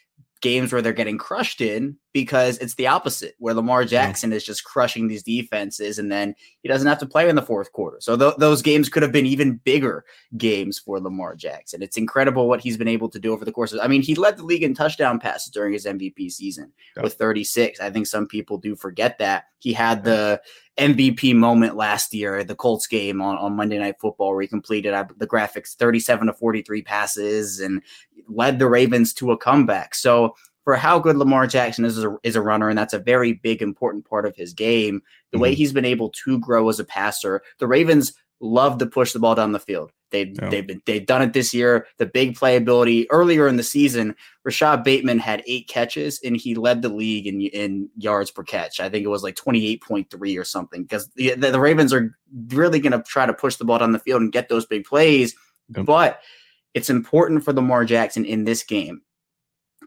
games 0.42 0.74
where 0.74 0.82
they're 0.82 0.92
getting 0.92 1.18
crushed 1.18 1.62
in 1.62 1.98
because 2.14 2.60
it's 2.60 2.76
the 2.76 2.88
opposite 2.88 3.36
where 3.40 3.56
Lamar 3.56 3.84
Jackson 3.86 4.30
yeah. 4.30 4.38
is 4.38 4.46
just 4.46 4.64
crushing 4.64 5.08
these 5.08 5.24
defenses 5.24 5.98
and 5.98 6.12
then 6.12 6.36
he 6.62 6.70
doesn't 6.70 6.88
have 6.88 7.00
to 7.00 7.08
play 7.08 7.28
in 7.28 7.36
the 7.36 7.42
fourth 7.42 7.72
quarter. 7.72 7.98
So 8.00 8.16
th- 8.16 8.36
those 8.38 8.62
games 8.62 8.88
could 8.88 9.02
have 9.02 9.12
been 9.12 9.26
even 9.26 9.58
bigger 9.64 10.06
games 10.38 10.78
for 10.78 11.00
Lamar 11.00 11.36
Jackson. 11.36 11.82
It's 11.82 11.98
incredible 11.98 12.48
what 12.48 12.62
he's 12.62 12.78
been 12.78 12.88
able 12.88 13.10
to 13.10 13.20
do 13.20 13.34
over 13.34 13.44
the 13.44 13.52
course 13.52 13.74
of 13.74 13.80
I 13.82 13.88
mean, 13.88 14.04
he 14.04 14.14
led 14.14 14.38
the 14.38 14.46
league 14.46 14.64
in 14.64 14.76
touchdown 14.76 15.20
passes 15.20 15.52
during 15.52 15.74
his 15.74 15.86
MVP 15.86 16.32
season 16.32 16.72
yeah. 16.96 17.04
with 17.04 17.16
36. 17.16 17.80
I 17.80 17.90
think 17.90 18.06
some 18.06 18.28
people 18.28 18.60
do 18.60 18.76
forget 18.76 19.18
that. 19.18 19.46
He 19.58 19.74
had 19.74 20.04
the 20.04 20.40
MVP 20.78 21.36
moment 21.36 21.76
last 21.76 22.14
year, 22.14 22.38
at 22.38 22.48
the 22.48 22.56
Colts 22.56 22.86
game 22.86 23.22
on, 23.22 23.38
on 23.38 23.56
Monday 23.56 23.78
Night 23.78 23.96
Football, 24.00 24.34
where 24.34 24.42
he 24.42 24.48
completed 24.48 24.94
uh, 24.94 25.06
the 25.18 25.28
graphics 25.28 25.76
37 25.76 26.28
to 26.28 26.34
43 26.34 26.82
passes 26.82 27.60
and 27.60 27.82
led 28.28 28.60
the 28.60 28.68
Ravens 28.68 29.14
to 29.16 29.32
a 29.32 29.38
comeback. 29.38 29.96
So, 29.96 30.36
for 30.64 30.76
how 30.76 31.00
good 31.00 31.18
Lamar 31.18 31.48
Jackson 31.48 31.86
is 31.86 31.98
as 31.98 32.04
a, 32.06 32.18
is 32.24 32.36
a 32.36 32.42
runner, 32.42 32.70
and 32.70 32.78
that's 32.78 32.94
a 32.94 33.00
very 33.00 33.34
big, 33.34 33.62
important 33.62 34.08
part 34.10 34.26
of 34.26 34.36
his 34.36 34.54
game, 34.54 35.02
the 35.32 35.36
mm-hmm. 35.36 35.44
way 35.44 35.56
he's 35.56 35.74
been 35.74 35.86
able 35.86 36.10
to 36.10 36.40
grow 36.40 36.70
as 36.70 36.80
a 36.80 36.86
passer, 36.86 37.42
the 37.60 37.68
Ravens 37.68 38.14
love 38.40 38.78
to 38.78 38.86
push 38.86 39.14
the 39.14 39.20
ball 39.20 39.36
down 39.36 39.52
the 39.52 39.60
field. 39.60 39.92
They've 40.12 40.36
yeah. 40.40 40.50
they've 40.50 40.68
been, 40.68 40.82
they've 40.86 41.06
done 41.06 41.24
it 41.24 41.34
this 41.34 41.54
year. 41.54 41.88
The 41.98 42.06
big 42.06 42.36
playability 42.38 43.08
earlier 43.10 43.48
in 43.48 43.58
the 43.58 43.64
season, 43.64 44.16
Rashod 44.44 44.84
Bateman 44.84 45.18
had 45.18 45.44
eight 45.48 45.68
catches 45.68 46.20
and 46.24 46.38
he 46.38 46.54
led 46.54 46.84
the 46.84 46.90
league 46.90 47.26
in 47.26 47.42
in 47.42 47.90
yards 47.98 48.30
per 48.30 48.44
catch. 48.44 48.80
I 48.80 48.90
think 48.90 49.04
it 49.04 49.10
was 49.10 49.24
like 49.24 49.36
twenty 49.36 49.66
eight 49.66 49.82
point 49.82 50.12
three 50.12 50.38
or 50.38 50.44
something. 50.44 50.84
Because 50.84 51.10
the, 51.16 51.34
the, 51.34 51.60
Ravens 51.60 51.92
are 51.94 52.16
really 52.50 52.80
going 52.80 52.92
to 52.92 53.02
try 53.02 53.26
to 53.26 53.34
push 53.34 53.56
the 53.56 53.66
ball 53.66 53.80
down 53.80 53.92
the 53.92 53.98
field 53.98 54.22
and 54.22 54.32
get 54.32 54.50
those 54.50 54.68
big 54.68 54.84
plays. 54.86 55.36
Yep. 55.76 55.88
But 55.88 56.20
it's 56.76 56.92
important 56.92 57.44
for 57.44 57.52
Lamar 57.52 57.84
Jackson 57.84 58.24
in 58.24 58.44
this 58.44 58.62
game 58.62 59.02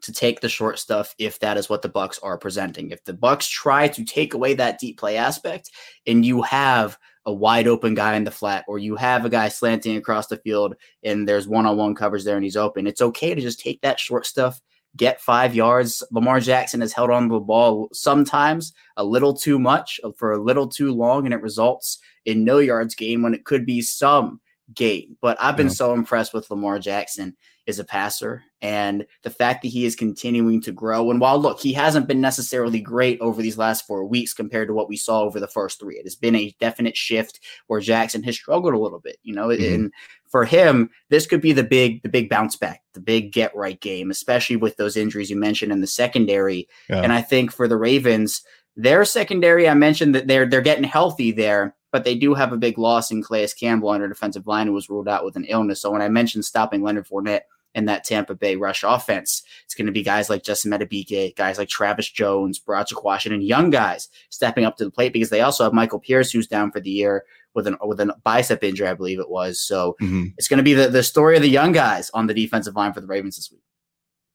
to 0.03 0.13
take 0.13 0.41
the 0.41 0.49
short 0.49 0.79
stuff 0.79 1.15
if 1.19 1.39
that 1.41 1.57
is 1.57 1.69
what 1.69 1.83
the 1.83 1.89
bucs 1.89 2.19
are 2.23 2.39
presenting. 2.39 2.91
If 2.91 3.05
the 3.05 3.13
bucs 3.13 3.49
try 3.51 3.89
to 3.89 4.05
take 4.05 4.35
away 4.35 4.55
that 4.55 4.79
deep 4.79 4.99
play 4.99 5.17
aspect 5.17 5.71
and 6.07 6.25
you 6.25 6.43
have 6.43 6.99
a 7.25 7.33
wide 7.33 7.67
open 7.67 7.95
guy 7.95 8.15
in 8.15 8.25
the 8.25 8.31
flat 8.31 8.65
or 8.69 8.79
you 8.79 8.95
have 8.97 9.25
a 9.25 9.29
guy 9.31 9.49
slanting 9.49 9.97
across 9.97 10.29
the 10.29 10.37
field 10.39 10.75
and 11.03 11.29
there's 11.29 11.49
one-on-one 11.49 11.95
coverage 11.95 12.25
there 12.25 12.37
and 12.37 12.45
he's 12.45 12.57
open, 12.57 12.87
it's 12.87 13.03
okay 13.03 13.35
to 13.35 13.41
just 13.41 13.61
take 13.61 13.81
that 13.81 13.99
short 13.99 14.27
stuff, 14.27 14.61
get 14.97 15.21
5 15.21 15.55
yards. 15.55 16.05
Lamar 16.13 16.39
Jackson 16.39 16.81
has 16.81 16.93
held 16.93 17.11
on 17.11 17.29
to 17.29 17.35
the 17.35 17.41
ball 17.41 17.89
sometimes 17.93 18.73
a 18.97 19.05
little 19.05 19.35
too 19.35 19.59
much 19.59 20.01
uh, 20.05 20.13
for 20.17 20.33
a 20.33 20.43
little 20.43 20.69
too 20.69 20.93
long 20.93 21.25
and 21.25 21.35
it 21.35 21.43
results 21.43 21.99
in 22.25 22.45
no 22.45 22.59
yards 22.59 22.95
gain 22.95 23.23
when 23.23 23.35
it 23.35 23.45
could 23.45 23.67
be 23.67 23.83
some 23.83 24.41
gain. 24.75 25.17
But 25.21 25.37
I've 25.41 25.57
been 25.57 25.69
yeah. 25.69 25.75
so 25.75 25.93
impressed 25.93 26.35
with 26.35 26.51
Lamar 26.51 26.79
Jackson 26.79 27.37
as 27.69 27.79
a 27.79 27.85
passer 27.85 28.43
and 28.63 29.07
the 29.23 29.31
fact 29.31 29.63
that 29.63 29.69
he 29.69 29.85
is 29.85 29.97
continuing 29.97 30.61
to 30.63 30.73
grow. 30.73 31.11
And 31.11 31.21
while 31.21 31.39
look, 31.39 31.61
he 31.61 31.73
hasn't 31.73 32.07
been 32.07 32.21
necessarily 32.21 32.81
great 32.81 33.21
over 33.21 33.43
these 33.43 33.59
last 33.59 33.87
four 33.87 34.05
weeks 34.05 34.33
compared 34.33 34.69
to 34.69 34.75
what 34.75 34.89
we 34.89 34.97
saw 34.97 35.23
over 35.23 35.41
the 35.41 35.49
first 35.49 35.81
three, 35.81 35.97
it 35.97 36.05
has 36.05 36.15
been 36.15 36.37
a 36.37 36.55
definite 36.61 36.97
shift 36.97 37.41
where 37.67 37.81
Jackson 37.81 38.23
has 38.23 38.37
struggled 38.37 38.75
a 38.75 38.79
little 38.79 39.01
bit, 39.01 39.19
you 39.23 39.35
know, 39.35 39.49
mm-hmm. 39.49 39.75
and 39.75 39.93
for 40.29 40.45
him, 40.45 40.91
this 41.09 41.27
could 41.27 41.41
be 41.41 41.53
the 41.53 41.65
big, 41.65 42.03
the 42.03 42.09
big 42.09 42.29
bounce 42.29 42.57
back, 42.57 42.83
the 42.95 43.01
big 43.01 43.33
get 43.33 43.55
right 43.55 43.81
game, 43.81 44.11
especially 44.11 44.57
with 44.57 44.77
those 44.77 44.97
injuries 44.97 45.31
you 45.31 45.37
mentioned 45.37 45.73
in 45.73 45.81
the 45.81 45.87
secondary. 45.87 46.69
Yeah. 46.89 47.03
And 47.03 47.13
I 47.13 47.23
think 47.23 47.53
for 47.53 47.69
the 47.69 47.77
Ravens, 47.77 48.43
their 48.77 49.05
secondary, 49.05 49.69
I 49.69 49.75
mentioned 49.75 50.15
that 50.15 50.27
they're 50.27 50.47
they're 50.47 50.61
getting 50.61 50.85
healthy 50.85 51.33
there 51.33 51.76
but 51.97 52.05
they 52.05 52.15
do 52.15 52.35
have 52.35 52.53
a 52.53 52.59
big 52.59 52.77
loss 52.77 53.11
in 53.11 53.23
Calais 53.23 53.49
Campbell 53.59 53.89
on 53.89 54.01
their 54.01 54.09
defensive 54.09 54.47
line 54.47 54.67
who 54.67 54.75
was 54.75 54.91
ruled 54.91 55.09
out 55.09 55.25
with 55.25 55.35
an 55.35 55.47
illness. 55.47 55.81
So 55.81 55.91
when 55.91 56.03
I 56.03 56.11
mentioned 56.11 56.45
stopping 56.45 56.83
Leonard 56.83 57.09
Fournette 57.09 57.45
in 57.75 57.87
that 57.87 58.05
Tampa 58.05 58.35
Bay 58.35 58.55
rush 58.55 58.85
offense, 58.87 59.43
it's 59.65 59.75
going 59.75 59.87
to 59.87 59.93
be 59.93 60.03
guys 60.03 60.29
like 60.29 60.43
Justin 60.43 60.73
Madubuike, 60.73 61.37
guys 61.37 61.57
like 61.57 61.71
Travis 61.71 62.11
Jones, 62.11 62.59
Broderick 62.59 63.03
Washington, 63.03 63.41
young 63.41 63.71
guys 63.71 64.11
stepping 64.29 64.67
up 64.67 64.77
to 64.77 64.85
the 64.85 64.91
plate 64.91 65.15
because 65.15 65.31
they 65.31 65.41
also 65.41 65.65
have 65.65 65.73
Michael 65.73 65.99
Pierce 65.99 66.31
who's 66.31 66.47
down 66.47 66.71
for 66.71 66.81
the 66.81 66.91
year 66.91 67.25
with 67.55 67.67
an 67.67 67.79
with 67.83 67.99
a 67.99 68.15
bicep 68.25 68.63
injury, 68.63 68.89
I 68.89 68.93
believe 68.93 69.19
it 69.19 69.31
was. 69.31 69.59
So 69.59 69.97
mm-hmm. 69.99 70.27
it's 70.37 70.49
going 70.49 70.59
to 70.59 70.63
be 70.63 70.75
the, 70.75 70.89
the 70.89 71.03
story 71.03 71.37
of 71.37 71.43
the 71.43 71.49
young 71.49 71.73
guys 71.73 72.11
on 72.11 72.27
the 72.27 72.35
defensive 72.35 72.77
line 72.77 72.93
for 72.93 73.01
the 73.01 73.07
Ravens 73.07 73.37
this 73.37 73.51
week. 73.51 73.63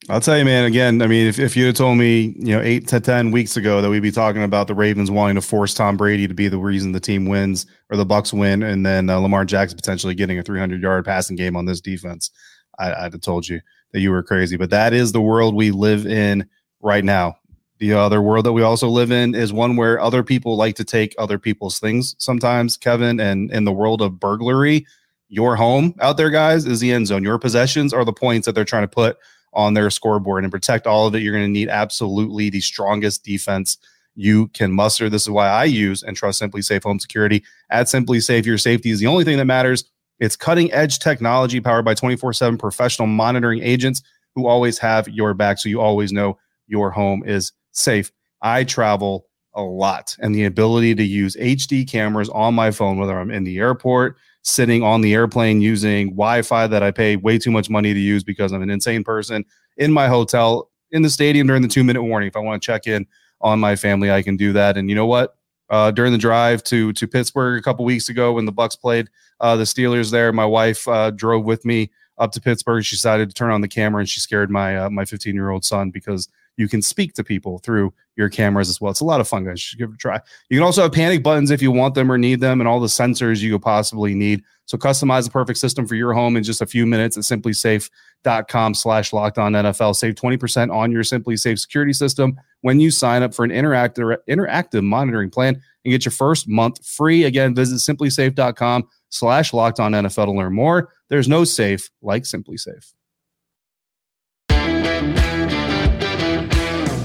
I'll 0.10 0.20
tell 0.20 0.38
you, 0.38 0.46
man. 0.46 0.66
Again, 0.66 1.02
I 1.02 1.08
mean, 1.08 1.28
if, 1.28 1.38
if 1.38 1.56
you 1.56 1.68
had 1.68 1.76
told 1.76 1.98
me, 1.98 2.34
you 2.38 2.56
know, 2.56 2.62
eight 2.62 2.88
to 2.88 3.00
ten 3.00 3.30
weeks 3.30 3.56
ago 3.56 3.82
that 3.82 3.90
we'd 3.90 4.02
be 4.02 4.12
talking 4.12 4.44
about 4.44 4.68
the 4.68 4.74
Ravens 4.74 5.12
wanting 5.12 5.36
to 5.36 5.42
force 5.42 5.76
Tom 5.76 5.96
Brady 5.96 6.28
to 6.28 6.34
be 6.34 6.48
the 6.48 6.58
reason 6.58 6.92
the 6.92 7.00
team 7.00 7.28
wins 7.28 7.68
or 7.92 7.98
the 7.98 8.06
Bucs 8.06 8.34
win, 8.34 8.64
and 8.64 8.84
then 8.84 9.10
uh, 9.12 9.18
Lamar 9.20 9.46
Jackson 9.46 9.78
potentially 9.78 10.16
getting 10.16 10.40
a 10.40 10.44
300 10.44 10.82
yard 10.82 11.06
passing 11.06 11.36
game 11.36 11.56
on 11.56 11.66
this 11.66 11.82
defense, 11.82 12.32
I, 12.80 12.94
I'd 12.94 13.14
have 13.14 13.22
told 13.22 13.48
you 13.48 13.62
that 13.92 14.00
you 14.00 14.10
were 14.10 14.24
crazy. 14.24 14.58
But 14.58 14.72
that 14.72 14.92
is 14.92 15.12
the 15.12 15.22
world 15.22 15.54
we 15.54 15.70
live 15.70 16.08
in 16.08 16.50
right 16.82 17.04
now. 17.04 17.36
The 17.78 17.94
other 17.94 18.22
world 18.22 18.46
that 18.46 18.54
we 18.54 18.64
also 18.64 18.88
live 18.88 19.12
in 19.12 19.36
is 19.36 19.54
one 19.54 19.76
where 19.76 20.00
other 20.00 20.24
people 20.24 20.56
like 20.56 20.76
to 20.76 20.84
take 20.84 21.14
other 21.20 21.38
people's 21.38 21.80
things. 21.80 22.16
Sometimes, 22.18 22.76
Kevin, 22.76 23.20
and 23.20 23.52
in 23.52 23.66
the 23.66 23.72
world 23.72 24.02
of 24.02 24.20
burglary, 24.20 24.86
your 25.30 25.56
home 25.56 25.94
out 26.00 26.18
there, 26.18 26.30
guys, 26.32 26.66
is 26.66 26.80
the 26.80 26.92
end 26.92 27.08
zone. 27.08 27.24
Your 27.24 27.40
possessions 27.40 27.94
are 27.94 28.06
the 28.06 28.14
points 28.14 28.46
that 28.46 28.54
they're 28.54 28.66
trying 28.66 28.84
to 28.84 28.88
put 28.88 29.18
on 29.54 29.74
their 29.74 29.90
scoreboard 29.90 30.44
and 30.44 30.52
protect 30.52 30.88
all 30.88 31.08
of 31.08 31.16
it, 31.16 31.22
you're 31.22 31.34
going 31.34 31.46
to 31.46 31.52
need 31.52 31.70
absolutely 31.70 32.50
the 32.50 32.62
strongest 32.62 33.24
defense 33.24 33.78
you 34.16 34.48
can 34.50 34.72
muster. 34.72 35.10
This 35.10 35.24
is 35.24 35.30
why 35.30 35.48
I 35.48 35.66
use 35.66 36.04
and 36.04 36.16
trust 36.16 36.42
SimpliSafe 36.42 36.84
Home 36.84 37.00
Security. 37.00 37.44
At 37.70 37.88
SimpliSafe, 37.88 38.46
your 38.46 38.58
safety 38.58 38.92
is 38.92 39.00
the 39.00 39.08
only 39.08 39.24
thing 39.24 39.38
that 39.38 39.46
matters. 39.46 39.86
It's 40.20 40.36
cutting 40.36 40.72
edge 40.72 41.00
technology 41.00 41.60
powered 41.60 41.86
by 41.86 41.94
24 41.94 42.34
7 42.34 42.58
professional 42.58 43.08
monitoring 43.08 43.62
agents 43.64 44.02
who 44.36 44.48
always 44.48 44.78
have 44.78 45.08
your 45.10 45.34
back. 45.34 45.58
So 45.58 45.70
you 45.70 45.82
always 45.82 46.12
know 46.12 46.38
your 46.68 46.92
home 46.92 47.24
is 47.26 47.52
safe. 47.72 48.12
I 48.42 48.64
travel 48.64 49.28
a 49.54 49.62
lot 49.62 50.16
and 50.20 50.34
the 50.34 50.46
ability 50.46 50.96
to 50.96 51.04
use 51.04 51.36
HD 51.36 51.90
cameras 51.90 52.30
on 52.30 52.54
my 52.54 52.72
phone, 52.72 52.98
whether 52.98 53.18
I'm 53.18 53.32
in 53.32 53.44
the 53.44 53.60
airport, 53.60 54.18
sitting 54.43 54.84
on 54.84 55.01
the 55.01 55.13
airplane 55.13 55.62
using 55.62 56.10
Wi-Fi 56.10 56.67
that 56.67 56.84
I 56.84 56.91
pay 56.91 57.15
way 57.15 57.38
too 57.38 57.51
much 57.51 57.69
money 57.69 57.93
to 57.93 57.99
use 57.99 58.23
because 58.23 58.51
I'm 58.51 58.62
an 58.62 58.69
insane 58.69 59.04
person 59.04 59.45
in 59.77 59.91
my 59.91 60.08
hotel 60.08 60.69
in 60.91 61.01
the 61.01 61.10
stadium 61.10 61.47
during 61.47 61.62
the 61.62 61.67
two 61.67 61.84
minute 61.84 62.04
warning. 62.04 62.27
If 62.27 62.36
I 62.36 62.39
want 62.39 62.62
to 62.62 62.65
check 62.65 62.88
in 62.88 63.06
on 63.39 63.60
my 63.60 63.75
family, 63.75 64.12
I 64.12 64.21
can 64.21 64.38
do 64.38 64.54
that. 64.54 64.77
And 64.77 64.89
you 64.89 64.95
know 64.95 65.06
what? 65.06 65.36
Uh, 65.69 65.89
during 65.89 66.12
the 66.12 66.17
drive 66.17 66.62
to 66.63 66.91
to 66.93 67.08
Pittsburgh 67.08 67.58
a 67.58 67.63
couple 67.63 67.86
weeks 67.86 68.10
ago 68.10 68.34
when 68.34 68.45
the 68.45 68.51
Bucs 68.51 68.77
played 68.80 69.08
uh, 69.39 69.56
the 69.56 69.63
Steelers 69.63 70.12
there, 70.12 70.34
my 70.34 70.45
wife 70.45 70.86
uh, 70.88 71.12
drove 71.12 71.45
with 71.45 71.63
me 71.63 71.91
up 72.17 72.34
to 72.34 72.41
Pittsburgh. 72.41 72.84
She 72.84 72.97
decided 72.97 73.30
to 73.30 73.34
turn 73.34 73.51
on 73.51 73.62
the 73.62 73.69
camera 73.69 74.01
and 74.01 74.10
she 74.10 74.19
scared 74.19 74.51
my 74.51 74.77
uh, 74.77 74.89
my 74.89 75.06
15 75.06 75.34
year 75.34 75.49
old 75.49 75.63
son 75.63 75.89
because 75.89 76.27
you 76.58 76.68
can 76.68 76.82
speak 76.82 77.14
to 77.14 77.24
people 77.24 77.60
through 77.60 77.94
your 78.16 78.30
cameras 78.30 78.70
as 78.70 78.80
well. 78.80 78.92
It's 78.92 79.00
a 79.00 79.06
lot 79.06 79.22
of 79.22 79.28
fun, 79.28 79.46
guys. 79.46 79.54
You 79.54 79.58
should 79.58 79.80
give 79.80 79.90
it 79.90 79.96
a 79.96 79.98
try. 79.98 80.20
You 80.50 80.58
can 80.58 80.66
also 80.66 80.84
have 80.84 80.92
panic 80.92 81.24
buttons 81.24 81.50
if 81.50 81.62
you 81.62 81.72
want 81.72 81.96
them 81.96 82.12
or 82.12 82.18
need 82.18 82.40
them, 82.40 82.62
and 82.62 82.68
all 82.68 82.80
the 82.80 82.88
sensors 82.88 83.42
you 83.42 83.52
could 83.52 83.62
possibly 83.62 84.14
need. 84.14 84.44
So 84.66 84.78
customize 84.78 85.26
the 85.26 85.32
perfect 85.32 85.60
system 85.60 85.88
for 85.88 85.96
your 85.96 86.14
home 86.14 86.38
in 86.38 86.44
just 86.44 86.62
a 86.62 86.66
few 86.66 86.86
minutes 86.86 87.18
at 87.18 87.24
simplisafe.com 87.24 88.74
slash 88.74 89.12
locked 89.12 89.38
on 89.38 89.54
NFL. 89.54 89.96
Save 89.96 90.16
20% 90.16 90.74
on 90.74 90.92
your 90.92 91.04
SimpliSafe 91.04 91.60
security 91.60 91.94
system 91.94 92.40
when 92.62 92.80
you 92.80 92.92
sign 92.92 93.24
up 93.24 93.34
for 93.34 93.44
an 93.44 93.52
interactive 93.52 94.16
interactive 94.30 94.84
monitoring 94.84 95.30
plan 95.30 95.62
and 95.84 95.92
get 95.92 96.06
your 96.06 96.12
first 96.12 96.48
month 96.48 96.86
free. 96.86 97.24
Again, 97.26 97.56
visit 97.56 97.78
simplisafe.com 97.78 98.88
slash 99.10 99.54
locked 99.54 99.80
on 99.80 99.92
NFL 99.92 100.26
to 100.26 100.32
learn 100.32 100.54
more. 100.54 100.94
There's 101.10 101.28
no 101.28 101.44
safe 101.44 101.90
like 102.02 102.24
SimpliSafe. 102.24 102.94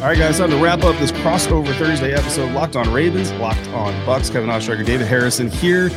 All 0.07 0.13
right, 0.13 0.19
guys, 0.21 0.39
time 0.39 0.51
to 0.51 0.57
wrap 0.59 0.85
up 0.85 0.97
this 1.01 1.11
crossover 1.11 1.77
Thursday 1.81 2.13
episode. 2.13 2.53
Locked 2.53 2.77
on 2.77 2.93
Ravens, 2.93 3.33
Locked 3.33 3.67
on 3.71 3.93
Bucs. 4.07 4.31
Kevin 4.31 4.49
Oestreicher, 4.49 4.87
David 4.87 5.09
Harrison 5.09 5.51
here. 5.51 5.91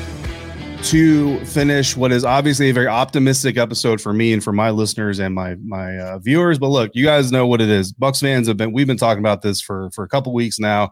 to 0.85 1.45
finish 1.45 1.95
what 1.95 2.11
is 2.11 2.25
obviously 2.25 2.71
a 2.71 2.73
very 2.73 2.87
optimistic 2.87 3.55
episode 3.55 4.01
for 4.01 4.11
me 4.11 4.33
and 4.33 4.43
for 4.43 4.51
my 4.51 4.71
listeners 4.71 5.19
and 5.19 5.35
my 5.35 5.53
my 5.63 5.95
uh, 5.99 6.17
viewers. 6.17 6.57
But 6.57 6.69
look, 6.69 6.89
you 6.95 7.05
guys 7.05 7.31
know 7.31 7.45
what 7.45 7.61
it 7.61 7.69
is. 7.69 7.93
Bucs 7.93 8.19
fans 8.19 8.47
have 8.47 8.57
been 8.57 8.71
we've 8.71 8.87
been 8.87 8.97
talking 8.97 9.21
about 9.21 9.43
this 9.43 9.61
for 9.61 9.91
for 9.91 10.03
a 10.03 10.09
couple 10.09 10.33
weeks 10.33 10.57
now. 10.57 10.89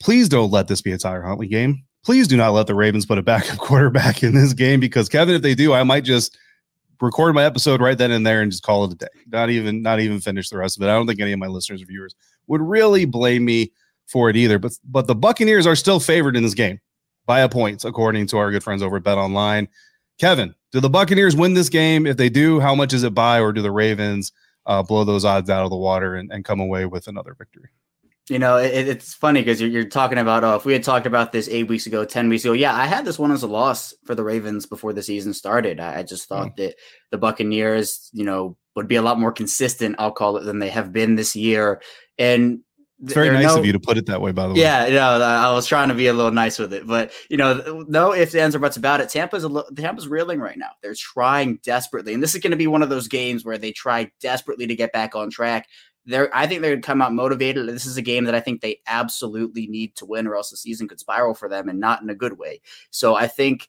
Please 0.00 0.28
don't 0.28 0.50
let 0.50 0.66
this 0.66 0.82
be 0.82 0.90
a 0.90 0.98
Tyler 0.98 1.22
Huntley 1.22 1.46
game. 1.46 1.84
Please 2.04 2.26
do 2.26 2.36
not 2.36 2.50
let 2.50 2.66
the 2.66 2.74
Ravens 2.74 3.06
put 3.06 3.16
a 3.16 3.22
backup 3.22 3.58
quarterback 3.58 4.24
in 4.24 4.34
this 4.34 4.54
game 4.54 4.80
because 4.80 5.08
Kevin, 5.08 5.36
if 5.36 5.42
they 5.42 5.54
do, 5.54 5.72
I 5.72 5.84
might 5.84 6.02
just 6.02 6.36
record 7.00 7.34
my 7.34 7.44
episode 7.44 7.80
right 7.80 7.96
then 7.96 8.10
and 8.10 8.26
there 8.26 8.42
and 8.42 8.50
just 8.50 8.62
call 8.62 8.84
it 8.84 8.92
a 8.92 8.96
day. 8.96 9.06
Not 9.26 9.50
even 9.50 9.82
not 9.82 10.00
even 10.00 10.20
finish 10.20 10.48
the 10.48 10.58
rest 10.58 10.76
of 10.76 10.82
it. 10.82 10.86
I 10.86 10.94
don't 10.94 11.06
think 11.06 11.20
any 11.20 11.32
of 11.32 11.38
my 11.38 11.46
listeners 11.46 11.82
or 11.82 11.86
viewers 11.86 12.14
would 12.46 12.60
really 12.60 13.04
blame 13.04 13.44
me 13.44 13.72
for 14.06 14.28
it 14.30 14.36
either. 14.36 14.58
But 14.58 14.72
but 14.84 15.06
the 15.06 15.14
Buccaneers 15.14 15.66
are 15.66 15.76
still 15.76 16.00
favored 16.00 16.36
in 16.36 16.42
this 16.42 16.54
game 16.54 16.80
by 17.26 17.40
a 17.40 17.48
point, 17.48 17.84
according 17.84 18.26
to 18.28 18.38
our 18.38 18.50
good 18.50 18.62
friends 18.62 18.82
over 18.82 18.96
at 18.96 19.04
Bet 19.04 19.18
Online. 19.18 19.68
Kevin, 20.18 20.54
do 20.72 20.80
the 20.80 20.90
Buccaneers 20.90 21.34
win 21.34 21.54
this 21.54 21.68
game? 21.68 22.06
If 22.06 22.16
they 22.16 22.28
do, 22.28 22.60
how 22.60 22.74
much 22.74 22.92
is 22.92 23.04
it 23.04 23.14
by, 23.14 23.40
or 23.40 23.52
do 23.52 23.62
the 23.62 23.70
Ravens 23.70 24.32
uh, 24.66 24.82
blow 24.82 25.04
those 25.04 25.24
odds 25.24 25.48
out 25.48 25.64
of 25.64 25.70
the 25.70 25.76
water 25.76 26.16
and, 26.16 26.30
and 26.30 26.44
come 26.44 26.60
away 26.60 26.84
with 26.86 27.06
another 27.06 27.34
victory? 27.34 27.70
You 28.30 28.38
know, 28.38 28.56
it, 28.56 28.88
it's 28.88 29.12
funny 29.12 29.40
because 29.40 29.60
you're, 29.60 29.70
you're, 29.70 29.84
talking 29.84 30.18
about, 30.18 30.44
oh, 30.44 30.54
if 30.54 30.64
we 30.64 30.72
had 30.72 30.84
talked 30.84 31.06
about 31.06 31.32
this 31.32 31.48
eight 31.48 31.64
weeks 31.68 31.86
ago, 31.86 32.04
10 32.04 32.28
weeks 32.28 32.44
ago, 32.44 32.52
yeah, 32.52 32.74
I 32.74 32.86
had 32.86 33.04
this 33.04 33.18
one 33.18 33.32
as 33.32 33.42
a 33.42 33.48
loss 33.48 33.92
for 34.04 34.14
the 34.14 34.22
Ravens 34.22 34.66
before 34.66 34.92
the 34.92 35.02
season 35.02 35.34
started. 35.34 35.80
I, 35.80 35.98
I 35.98 36.02
just 36.04 36.28
thought 36.28 36.52
mm. 36.52 36.56
that 36.56 36.76
the 37.10 37.18
Buccaneers, 37.18 38.08
you 38.12 38.24
know, 38.24 38.56
would 38.76 38.88
be 38.88 38.96
a 38.96 39.02
lot 39.02 39.18
more 39.18 39.32
consistent, 39.32 39.96
I'll 39.98 40.12
call 40.12 40.36
it, 40.36 40.44
than 40.44 40.60
they 40.60 40.70
have 40.70 40.92
been 40.92 41.16
this 41.16 41.34
year. 41.34 41.82
And 42.18 42.60
it's 43.02 43.14
very 43.14 43.30
nice 43.30 43.46
no, 43.46 43.58
of 43.58 43.64
you 43.64 43.72
to 43.72 43.80
put 43.80 43.96
it 43.96 44.06
that 44.06 44.20
way, 44.20 44.30
by 44.32 44.46
the 44.46 44.52
way. 44.52 44.60
Yeah, 44.60 44.86
you 44.86 44.94
know, 44.94 45.22
I 45.22 45.52
was 45.52 45.66
trying 45.66 45.88
to 45.88 45.94
be 45.94 46.08
a 46.08 46.12
little 46.12 46.32
nice 46.32 46.58
with 46.58 46.74
it, 46.74 46.86
but 46.86 47.12
you 47.30 47.36
know, 47.38 47.84
no 47.88 48.12
ifs, 48.12 48.34
ands, 48.34 48.54
or 48.54 48.58
buts 48.58 48.76
about 48.76 49.00
it. 49.00 49.08
Tampa's 49.08 49.42
a 49.42 49.48
little, 49.48 49.74
Tampa's 49.74 50.06
reeling 50.06 50.38
right 50.38 50.58
now. 50.58 50.70
They're 50.82 50.94
trying 50.94 51.60
desperately, 51.62 52.12
and 52.12 52.22
this 52.22 52.34
is 52.34 52.42
going 52.42 52.50
to 52.50 52.58
be 52.58 52.66
one 52.66 52.82
of 52.82 52.90
those 52.90 53.08
games 53.08 53.44
where 53.44 53.56
they 53.56 53.72
try 53.72 54.10
desperately 54.20 54.66
to 54.66 54.76
get 54.76 54.92
back 54.92 55.14
on 55.14 55.30
track. 55.30 55.66
They're, 56.06 56.34
I 56.34 56.46
think 56.46 56.62
they're 56.62 56.76
to 56.76 56.82
come 56.82 57.02
out 57.02 57.12
motivated. 57.12 57.68
This 57.68 57.86
is 57.86 57.96
a 57.96 58.02
game 58.02 58.24
that 58.24 58.34
I 58.34 58.40
think 58.40 58.60
they 58.60 58.80
absolutely 58.86 59.66
need 59.66 59.94
to 59.96 60.06
win, 60.06 60.26
or 60.26 60.34
else 60.34 60.50
the 60.50 60.56
season 60.56 60.88
could 60.88 61.00
spiral 61.00 61.34
for 61.34 61.48
them, 61.48 61.68
and 61.68 61.78
not 61.78 62.02
in 62.02 62.10
a 62.10 62.14
good 62.14 62.38
way. 62.38 62.60
So 62.90 63.14
I 63.14 63.26
think 63.26 63.68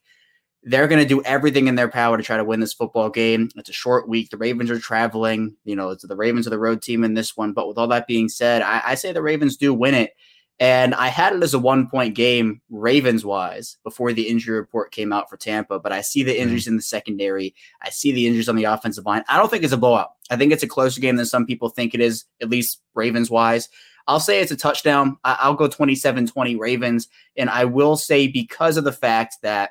they're 0.64 0.88
going 0.88 1.02
to 1.02 1.08
do 1.08 1.22
everything 1.24 1.66
in 1.66 1.74
their 1.74 1.88
power 1.88 2.16
to 2.16 2.22
try 2.22 2.36
to 2.36 2.44
win 2.44 2.60
this 2.60 2.72
football 2.72 3.10
game. 3.10 3.50
It's 3.56 3.68
a 3.68 3.74
short 3.74 4.08
week. 4.08 4.30
The 4.30 4.36
Ravens 4.36 4.70
are 4.70 4.78
traveling. 4.78 5.56
You 5.64 5.74
know, 5.76 5.90
it's 5.90 6.06
the 6.06 6.16
Ravens 6.16 6.46
are 6.46 6.50
the 6.50 6.58
road 6.58 6.82
team 6.82 7.04
in 7.04 7.14
this 7.14 7.36
one. 7.36 7.52
But 7.52 7.68
with 7.68 7.78
all 7.78 7.88
that 7.88 8.06
being 8.06 8.28
said, 8.28 8.62
I, 8.62 8.80
I 8.84 8.94
say 8.94 9.12
the 9.12 9.22
Ravens 9.22 9.56
do 9.56 9.74
win 9.74 9.94
it. 9.94 10.12
And 10.60 10.94
I 10.94 11.08
had 11.08 11.34
it 11.34 11.42
as 11.42 11.54
a 11.54 11.58
one 11.58 11.88
point 11.88 12.14
game, 12.14 12.60
Ravens 12.70 13.24
wise, 13.24 13.78
before 13.82 14.12
the 14.12 14.28
injury 14.28 14.56
report 14.56 14.92
came 14.92 15.12
out 15.12 15.28
for 15.28 15.36
Tampa. 15.36 15.80
But 15.80 15.92
I 15.92 16.02
see 16.02 16.22
the 16.22 16.38
injuries 16.38 16.64
mm-hmm. 16.64 16.74
in 16.74 16.76
the 16.76 16.82
secondary. 16.82 17.54
I 17.82 17.90
see 17.90 18.12
the 18.12 18.26
injuries 18.26 18.48
on 18.48 18.56
the 18.56 18.64
offensive 18.64 19.06
line. 19.06 19.24
I 19.28 19.38
don't 19.38 19.50
think 19.50 19.64
it's 19.64 19.72
a 19.72 19.78
blowout. 19.78 20.10
I 20.30 20.36
think 20.36 20.52
it's 20.52 20.62
a 20.62 20.68
closer 20.68 21.00
game 21.00 21.16
than 21.16 21.26
some 21.26 21.46
people 21.46 21.68
think 21.68 21.94
it 21.94 22.00
is, 22.00 22.24
at 22.40 22.50
least 22.50 22.80
Ravens 22.94 23.30
wise. 23.30 23.68
I'll 24.06 24.20
say 24.20 24.40
it's 24.40 24.52
a 24.52 24.56
touchdown. 24.56 25.16
I- 25.24 25.48
will 25.48 25.56
go 25.56 25.68
27 25.68 26.26
20 26.26 26.56
Ravens. 26.56 27.08
And 27.36 27.50
I 27.50 27.64
will 27.64 27.96
say, 27.96 28.26
because 28.26 28.76
of 28.76 28.84
the 28.84 28.92
fact 28.92 29.36
that 29.42 29.70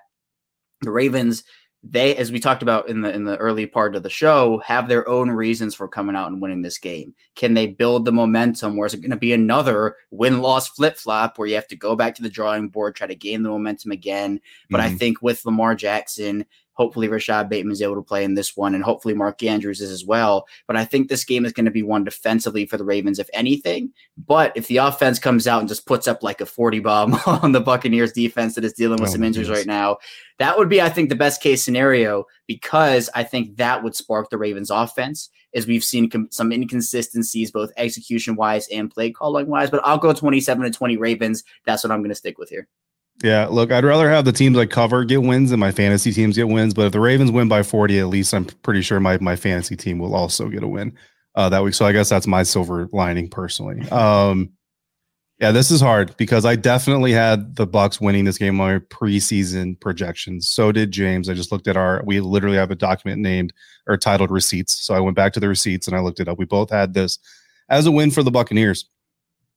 the 0.81 0.91
Ravens, 0.91 1.43
they, 1.83 2.15
as 2.15 2.31
we 2.31 2.39
talked 2.39 2.61
about 2.61 2.89
in 2.89 3.01
the 3.01 3.11
in 3.13 3.23
the 3.23 3.37
early 3.37 3.65
part 3.65 3.95
of 3.95 4.03
the 4.03 4.09
show, 4.09 4.59
have 4.59 4.87
their 4.87 5.07
own 5.09 5.31
reasons 5.31 5.73
for 5.73 5.87
coming 5.87 6.15
out 6.15 6.31
and 6.31 6.41
winning 6.41 6.61
this 6.61 6.77
game. 6.77 7.15
Can 7.35 7.55
they 7.55 7.67
build 7.67 8.05
the 8.05 8.11
momentum, 8.11 8.77
or 8.77 8.85
is 8.85 8.93
it 8.93 9.01
going 9.01 9.11
to 9.11 9.17
be 9.17 9.33
another 9.33 9.95
win 10.11 10.41
loss 10.41 10.67
flip 10.67 10.95
flop 10.95 11.37
where 11.37 11.47
you 11.47 11.55
have 11.55 11.67
to 11.69 11.75
go 11.75 11.95
back 11.95 12.13
to 12.15 12.21
the 12.21 12.29
drawing 12.29 12.69
board, 12.69 12.95
try 12.95 13.07
to 13.07 13.15
gain 13.15 13.41
the 13.41 13.49
momentum 13.49 13.91
again? 13.91 14.39
But 14.69 14.79
mm-hmm. 14.79 14.93
I 14.93 14.97
think 14.97 15.21
with 15.23 15.43
Lamar 15.43 15.73
Jackson 15.73 16.45
Hopefully, 16.81 17.07
Rashod 17.07 17.47
Bateman 17.47 17.73
is 17.73 17.81
able 17.83 17.93
to 17.93 18.01
play 18.01 18.23
in 18.23 18.33
this 18.33 18.57
one, 18.57 18.73
and 18.73 18.83
hopefully, 18.83 19.13
Mark 19.13 19.43
Andrews 19.43 19.81
is 19.81 19.91
as 19.91 20.03
well. 20.03 20.47
But 20.65 20.77
I 20.77 20.83
think 20.83 21.09
this 21.09 21.23
game 21.23 21.45
is 21.45 21.53
going 21.53 21.65
to 21.65 21.71
be 21.71 21.83
one 21.83 22.03
defensively 22.03 22.65
for 22.65 22.75
the 22.75 22.83
Ravens, 22.83 23.19
if 23.19 23.29
anything. 23.33 23.93
But 24.17 24.51
if 24.55 24.65
the 24.65 24.77
offense 24.77 25.19
comes 25.19 25.45
out 25.45 25.59
and 25.59 25.69
just 25.69 25.85
puts 25.85 26.07
up 26.07 26.23
like 26.23 26.41
a 26.41 26.47
40 26.47 26.79
bomb 26.79 27.13
on 27.27 27.51
the 27.51 27.61
Buccaneers 27.61 28.13
defense 28.13 28.55
that 28.55 28.65
is 28.65 28.73
dealing 28.73 28.99
with 28.99 29.09
oh, 29.09 29.13
some 29.13 29.23
injuries 29.23 29.47
right 29.47 29.67
now, 29.67 29.97
that 30.39 30.57
would 30.57 30.69
be, 30.69 30.81
I 30.81 30.89
think, 30.89 31.09
the 31.09 31.15
best 31.15 31.39
case 31.39 31.63
scenario 31.63 32.25
because 32.47 33.11
I 33.13 33.25
think 33.25 33.57
that 33.57 33.83
would 33.83 33.95
spark 33.95 34.31
the 34.31 34.39
Ravens 34.39 34.71
offense 34.71 35.29
as 35.53 35.67
we've 35.67 35.83
seen 35.83 36.09
com- 36.09 36.29
some 36.31 36.51
inconsistencies, 36.51 37.51
both 37.51 37.71
execution 37.77 38.35
wise 38.35 38.67
and 38.69 38.89
play 38.89 39.11
calling 39.11 39.45
wise. 39.45 39.69
But 39.69 39.81
I'll 39.85 39.99
go 39.99 40.13
27 40.13 40.63
to 40.63 40.71
20 40.71 40.97
Ravens. 40.97 41.43
That's 41.65 41.83
what 41.83 41.91
I'm 41.91 41.99
going 41.99 42.09
to 42.09 42.15
stick 42.15 42.39
with 42.39 42.49
here. 42.49 42.67
Yeah, 43.23 43.47
look, 43.47 43.71
I'd 43.71 43.83
rather 43.83 44.09
have 44.09 44.25
the 44.25 44.31
teams 44.31 44.57
I 44.57 44.65
cover 44.65 45.03
get 45.03 45.21
wins 45.21 45.51
than 45.51 45.59
my 45.59 45.71
fantasy 45.71 46.11
teams 46.11 46.35
get 46.35 46.47
wins. 46.47 46.73
But 46.73 46.87
if 46.87 46.91
the 46.91 46.99
Ravens 46.99 47.31
win 47.31 47.47
by 47.47 47.63
40, 47.63 47.99
at 47.99 48.07
least 48.07 48.33
I'm 48.33 48.45
pretty 48.45 48.81
sure 48.81 48.99
my, 48.99 49.17
my 49.19 49.35
fantasy 49.35 49.75
team 49.75 49.99
will 49.99 50.15
also 50.15 50.49
get 50.49 50.63
a 50.63 50.67
win 50.67 50.93
uh, 51.35 51.49
that 51.49 51.63
week. 51.63 51.73
So 51.73 51.85
I 51.85 51.91
guess 51.91 52.09
that's 52.09 52.27
my 52.27 52.43
silver 52.43 52.89
lining 52.91 53.29
personally. 53.29 53.87
Um, 53.89 54.51
yeah, 55.39 55.51
this 55.51 55.71
is 55.71 55.81
hard 55.81 56.15
because 56.17 56.45
I 56.45 56.55
definitely 56.55 57.11
had 57.11 57.55
the 57.55 57.65
Bucs 57.65 57.99
winning 57.99 58.25
this 58.25 58.37
game 58.37 58.61
on 58.61 58.73
my 58.73 58.79
preseason 58.79 59.79
projections. 59.79 60.47
So 60.47 60.71
did 60.71 60.91
James. 60.91 61.29
I 61.29 61.33
just 61.33 61.51
looked 61.51 61.67
at 61.67 61.75
our. 61.75 62.03
We 62.05 62.19
literally 62.19 62.57
have 62.57 62.69
a 62.69 62.75
document 62.75 63.21
named 63.21 63.51
or 63.87 63.97
titled 63.97 64.29
receipts. 64.29 64.85
So 64.85 64.93
I 64.93 64.99
went 64.99 65.15
back 65.15 65.33
to 65.33 65.39
the 65.39 65.47
receipts 65.47 65.87
and 65.87 65.97
I 65.97 65.99
looked 65.99 66.19
it 66.19 66.27
up. 66.27 66.37
We 66.37 66.45
both 66.45 66.69
had 66.69 66.93
this 66.93 67.17
as 67.69 67.87
a 67.87 67.91
win 67.91 68.11
for 68.11 68.21
the 68.21 68.29
Buccaneers. 68.29 68.85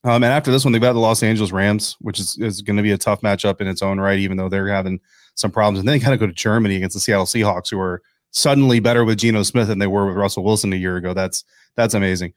Um, 0.05 0.23
and 0.23 0.33
after 0.33 0.51
this 0.51 0.65
one, 0.65 0.73
they've 0.73 0.83
got 0.83 0.93
the 0.93 0.99
Los 0.99 1.23
Angeles 1.23 1.51
Rams, 1.51 1.97
which 2.01 2.21
is, 2.21 2.37
is 2.39 2.61
going 2.61 2.77
to 2.77 2.83
be 2.83 2.93
a 2.93 2.99
tough 2.99 3.23
matchup 3.23 3.61
in 3.61 3.67
its 3.67 3.81
own 3.81 3.99
right, 3.99 4.19
even 4.19 4.37
though 4.37 4.51
they're 4.51 4.69
having 4.69 5.01
some 5.35 5.51
problems. 5.51 5.79
And 5.79 5.89
then 5.89 5.99
they 5.99 6.01
kind 6.03 6.13
of 6.13 6.21
go 6.21 6.27
to 6.27 6.33
Germany 6.33 6.77
against 6.77 6.95
the 6.95 7.01
Seattle 7.01 7.25
Seahawks, 7.25 7.71
who 7.71 7.81
are 7.81 8.03
suddenly 8.31 8.81
better 8.81 9.05
with 9.05 9.19
Geno 9.19 9.43
Smith 9.43 9.69
than 9.69 9.79
they 9.79 9.87
were 9.87 10.07
with 10.07 10.17
Russell 10.17 10.45
Wilson 10.45 10.73
a 10.73 10.77
year 10.77 10.97
ago. 10.97 11.15
That's 11.15 11.43
that's 11.77 11.95
amazing. 11.95 12.35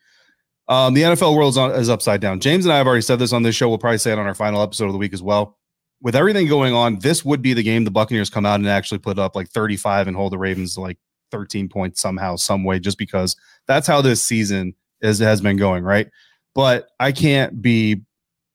Um, 0.70 0.94
the 0.94 1.04
NFL 1.04 1.36
world 1.36 1.54
is, 1.54 1.58
on, 1.58 1.72
is 1.72 1.90
upside 1.90 2.22
down. 2.22 2.40
James 2.40 2.66
and 2.66 2.74
I 2.74 2.78
have 2.78 2.88
already 2.88 3.02
said 3.02 3.20
this 3.20 3.34
on 3.34 3.44
this 3.44 3.56
show. 3.56 3.70
We'll 3.70 3.78
probably 3.78 4.00
say 4.00 4.12
it 4.12 4.20
on 4.20 4.28
our 4.28 4.36
final 4.36 4.62
episode 4.62 4.86
of 4.86 4.92
the 4.92 4.98
week 4.98 5.14
as 5.14 5.24
well. 5.24 5.58
With 6.02 6.16
everything 6.16 6.48
going 6.48 6.74
on, 6.74 7.00
this 7.00 7.24
would 7.26 7.42
be 7.42 7.54
the 7.54 7.64
game 7.64 7.84
the 7.84 7.92
Buccaneers 7.92 8.30
come 8.30 8.46
out 8.46 8.60
and 8.60 8.68
actually 8.68 9.00
put 9.00 9.18
up 9.18 9.36
like 9.36 9.50
35 9.50 10.08
and 10.08 10.16
hold 10.16 10.34
the 10.34 10.38
Ravens 10.38 10.78
like 10.78 10.98
13 11.32 11.70
points 11.70 12.02
somehow, 12.02 12.36
some 12.36 12.64
way, 12.64 12.80
just 12.80 12.98
because 12.98 13.36
that's 13.66 13.88
how 13.88 14.02
this 14.02 14.22
season 14.22 14.76
is 15.02 15.20
has 15.20 15.42
been 15.42 15.58
going, 15.58 15.84
right? 15.84 16.10
But 16.58 16.90
I 17.00 17.12
can't 17.12 17.62
be 17.62 18.02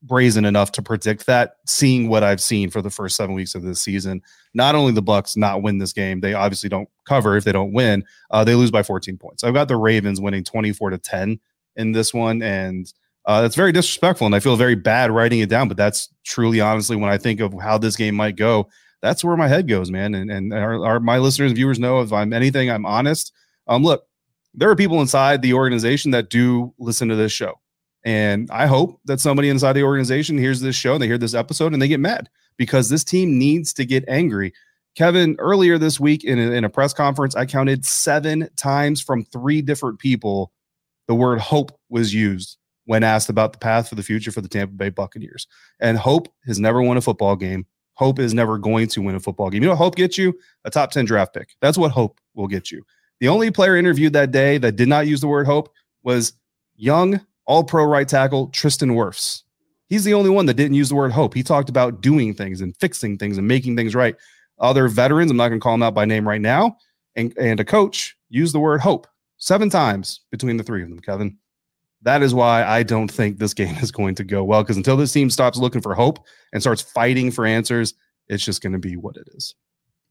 brazen 0.02 0.44
enough 0.44 0.72
to 0.72 0.82
predict 0.82 1.26
that 1.26 1.58
seeing 1.64 2.08
what 2.08 2.24
i've 2.24 2.40
seen 2.40 2.68
for 2.68 2.82
the 2.82 2.90
first 2.90 3.14
seven 3.14 3.36
weeks 3.36 3.54
of 3.54 3.62
this 3.62 3.80
season. 3.80 4.20
Not 4.52 4.74
only 4.74 4.90
the 4.90 5.00
bucs 5.00 5.36
not 5.36 5.62
win 5.62 5.78
this 5.78 5.92
game 5.92 6.20
they 6.20 6.34
obviously 6.34 6.68
don't 6.68 6.88
cover 7.06 7.36
if 7.36 7.44
they 7.44 7.52
don't 7.52 7.72
win. 7.72 8.04
Uh, 8.32 8.42
they 8.42 8.56
lose 8.56 8.72
by 8.72 8.82
14 8.82 9.16
points. 9.16 9.44
I've 9.44 9.54
got 9.54 9.68
the 9.68 9.76
ravens 9.76 10.20
winning 10.20 10.42
24 10.42 10.90
to 10.90 10.98
10 10.98 11.38
in 11.76 11.92
this 11.92 12.12
one 12.12 12.42
and 12.42 12.92
uh, 13.26 13.42
that's 13.42 13.54
very 13.54 13.70
disrespectful 13.70 14.26
and 14.26 14.34
i 14.34 14.40
feel 14.40 14.56
very 14.56 14.74
bad 14.74 15.12
writing 15.12 15.38
it 15.38 15.48
down 15.48 15.68
but 15.68 15.76
that's 15.76 16.08
truly 16.24 16.60
honestly 16.60 16.96
when 16.96 17.08
i 17.08 17.16
think 17.16 17.38
of 17.38 17.54
how 17.62 17.78
this 17.78 17.94
game 17.94 18.16
might 18.16 18.34
go 18.34 18.68
that's 19.00 19.22
where 19.22 19.36
my 19.36 19.46
head 19.46 19.68
goes 19.68 19.92
man 19.92 20.16
and, 20.16 20.28
and 20.28 20.52
our, 20.52 20.84
our 20.84 20.98
my 21.00 21.18
listeners 21.18 21.52
and 21.52 21.56
viewers 21.56 21.78
know 21.78 22.00
if 22.00 22.12
i'm 22.12 22.32
anything 22.32 22.68
i'm 22.68 22.84
honest. 22.84 23.32
Um 23.68 23.84
look 23.84 24.08
there 24.54 24.68
are 24.68 24.76
people 24.76 25.00
inside 25.00 25.40
the 25.40 25.54
organization 25.54 26.10
that 26.10 26.28
do 26.28 26.74
listen 26.78 27.08
to 27.08 27.14
this 27.14 27.30
show 27.30 27.61
and 28.04 28.50
I 28.50 28.66
hope 28.66 29.00
that 29.04 29.20
somebody 29.20 29.48
inside 29.48 29.74
the 29.74 29.84
organization 29.84 30.38
hears 30.38 30.60
this 30.60 30.76
show 30.76 30.94
and 30.94 31.02
they 31.02 31.06
hear 31.06 31.18
this 31.18 31.34
episode 31.34 31.72
and 31.72 31.80
they 31.80 31.88
get 31.88 32.00
mad 32.00 32.28
because 32.56 32.88
this 32.88 33.04
team 33.04 33.38
needs 33.38 33.72
to 33.74 33.84
get 33.84 34.04
angry. 34.08 34.52
Kevin, 34.94 35.36
earlier 35.38 35.78
this 35.78 35.98
week 35.98 36.24
in 36.24 36.38
a, 36.38 36.52
in 36.52 36.64
a 36.64 36.68
press 36.68 36.92
conference, 36.92 37.34
I 37.34 37.46
counted 37.46 37.86
seven 37.86 38.48
times 38.56 39.00
from 39.00 39.24
three 39.24 39.62
different 39.62 39.98
people 39.98 40.52
the 41.08 41.14
word 41.14 41.40
hope 41.40 41.78
was 41.88 42.14
used 42.14 42.58
when 42.84 43.02
asked 43.02 43.28
about 43.28 43.52
the 43.52 43.58
path 43.58 43.88
for 43.88 43.94
the 43.94 44.02
future 44.02 44.32
for 44.32 44.40
the 44.40 44.48
Tampa 44.48 44.74
Bay 44.74 44.90
Buccaneers. 44.90 45.46
And 45.80 45.96
hope 45.96 46.28
has 46.46 46.58
never 46.58 46.82
won 46.82 46.96
a 46.96 47.00
football 47.00 47.36
game. 47.36 47.66
Hope 47.94 48.18
is 48.18 48.34
never 48.34 48.58
going 48.58 48.88
to 48.88 49.02
win 49.02 49.14
a 49.14 49.20
football 49.20 49.50
game. 49.50 49.62
You 49.62 49.68
know 49.68 49.76
hope 49.76 49.96
gets 49.96 50.18
you? 50.18 50.38
A 50.64 50.70
top 50.70 50.90
10 50.90 51.04
draft 51.04 51.34
pick. 51.34 51.50
That's 51.60 51.78
what 51.78 51.90
hope 51.90 52.20
will 52.34 52.48
get 52.48 52.70
you. 52.70 52.84
The 53.20 53.28
only 53.28 53.50
player 53.50 53.76
interviewed 53.76 54.14
that 54.14 54.30
day 54.30 54.58
that 54.58 54.76
did 54.76 54.88
not 54.88 55.06
use 55.06 55.20
the 55.20 55.28
word 55.28 55.46
hope 55.46 55.72
was 56.02 56.32
young 56.74 57.20
all 57.46 57.64
pro 57.64 57.84
right 57.84 58.08
tackle 58.08 58.48
Tristan 58.48 58.90
Wirfs. 58.90 59.42
He's 59.88 60.04
the 60.04 60.14
only 60.14 60.30
one 60.30 60.46
that 60.46 60.54
didn't 60.54 60.74
use 60.74 60.88
the 60.88 60.94
word 60.94 61.12
hope. 61.12 61.34
He 61.34 61.42
talked 61.42 61.68
about 61.68 62.00
doing 62.00 62.34
things 62.34 62.60
and 62.60 62.76
fixing 62.78 63.18
things 63.18 63.36
and 63.36 63.46
making 63.46 63.76
things 63.76 63.94
right. 63.94 64.16
Other 64.58 64.88
veterans, 64.88 65.30
I'm 65.30 65.36
not 65.36 65.48
going 65.48 65.60
to 65.60 65.62
call 65.62 65.74
them 65.74 65.82
out 65.82 65.94
by 65.94 66.04
name 66.04 66.26
right 66.26 66.40
now, 66.40 66.76
and, 67.16 67.36
and 67.36 67.60
a 67.60 67.64
coach 67.64 68.16
used 68.28 68.54
the 68.54 68.60
word 68.60 68.80
hope 68.80 69.06
seven 69.38 69.68
times 69.68 70.20
between 70.30 70.56
the 70.56 70.62
three 70.62 70.82
of 70.82 70.88
them, 70.88 71.00
Kevin. 71.00 71.36
That 72.02 72.22
is 72.22 72.32
why 72.32 72.64
I 72.64 72.82
don't 72.82 73.10
think 73.10 73.38
this 73.38 73.54
game 73.54 73.76
is 73.82 73.92
going 73.92 74.14
to 74.16 74.24
go 74.24 74.44
well 74.44 74.62
because 74.62 74.76
until 74.76 74.96
this 74.96 75.12
team 75.12 75.30
stops 75.30 75.58
looking 75.58 75.82
for 75.82 75.94
hope 75.94 76.20
and 76.52 76.62
starts 76.62 76.82
fighting 76.82 77.30
for 77.30 77.44
answers, 77.44 77.94
it's 78.28 78.44
just 78.44 78.62
going 78.62 78.72
to 78.72 78.78
be 78.78 78.96
what 78.96 79.16
it 79.16 79.28
is. 79.34 79.54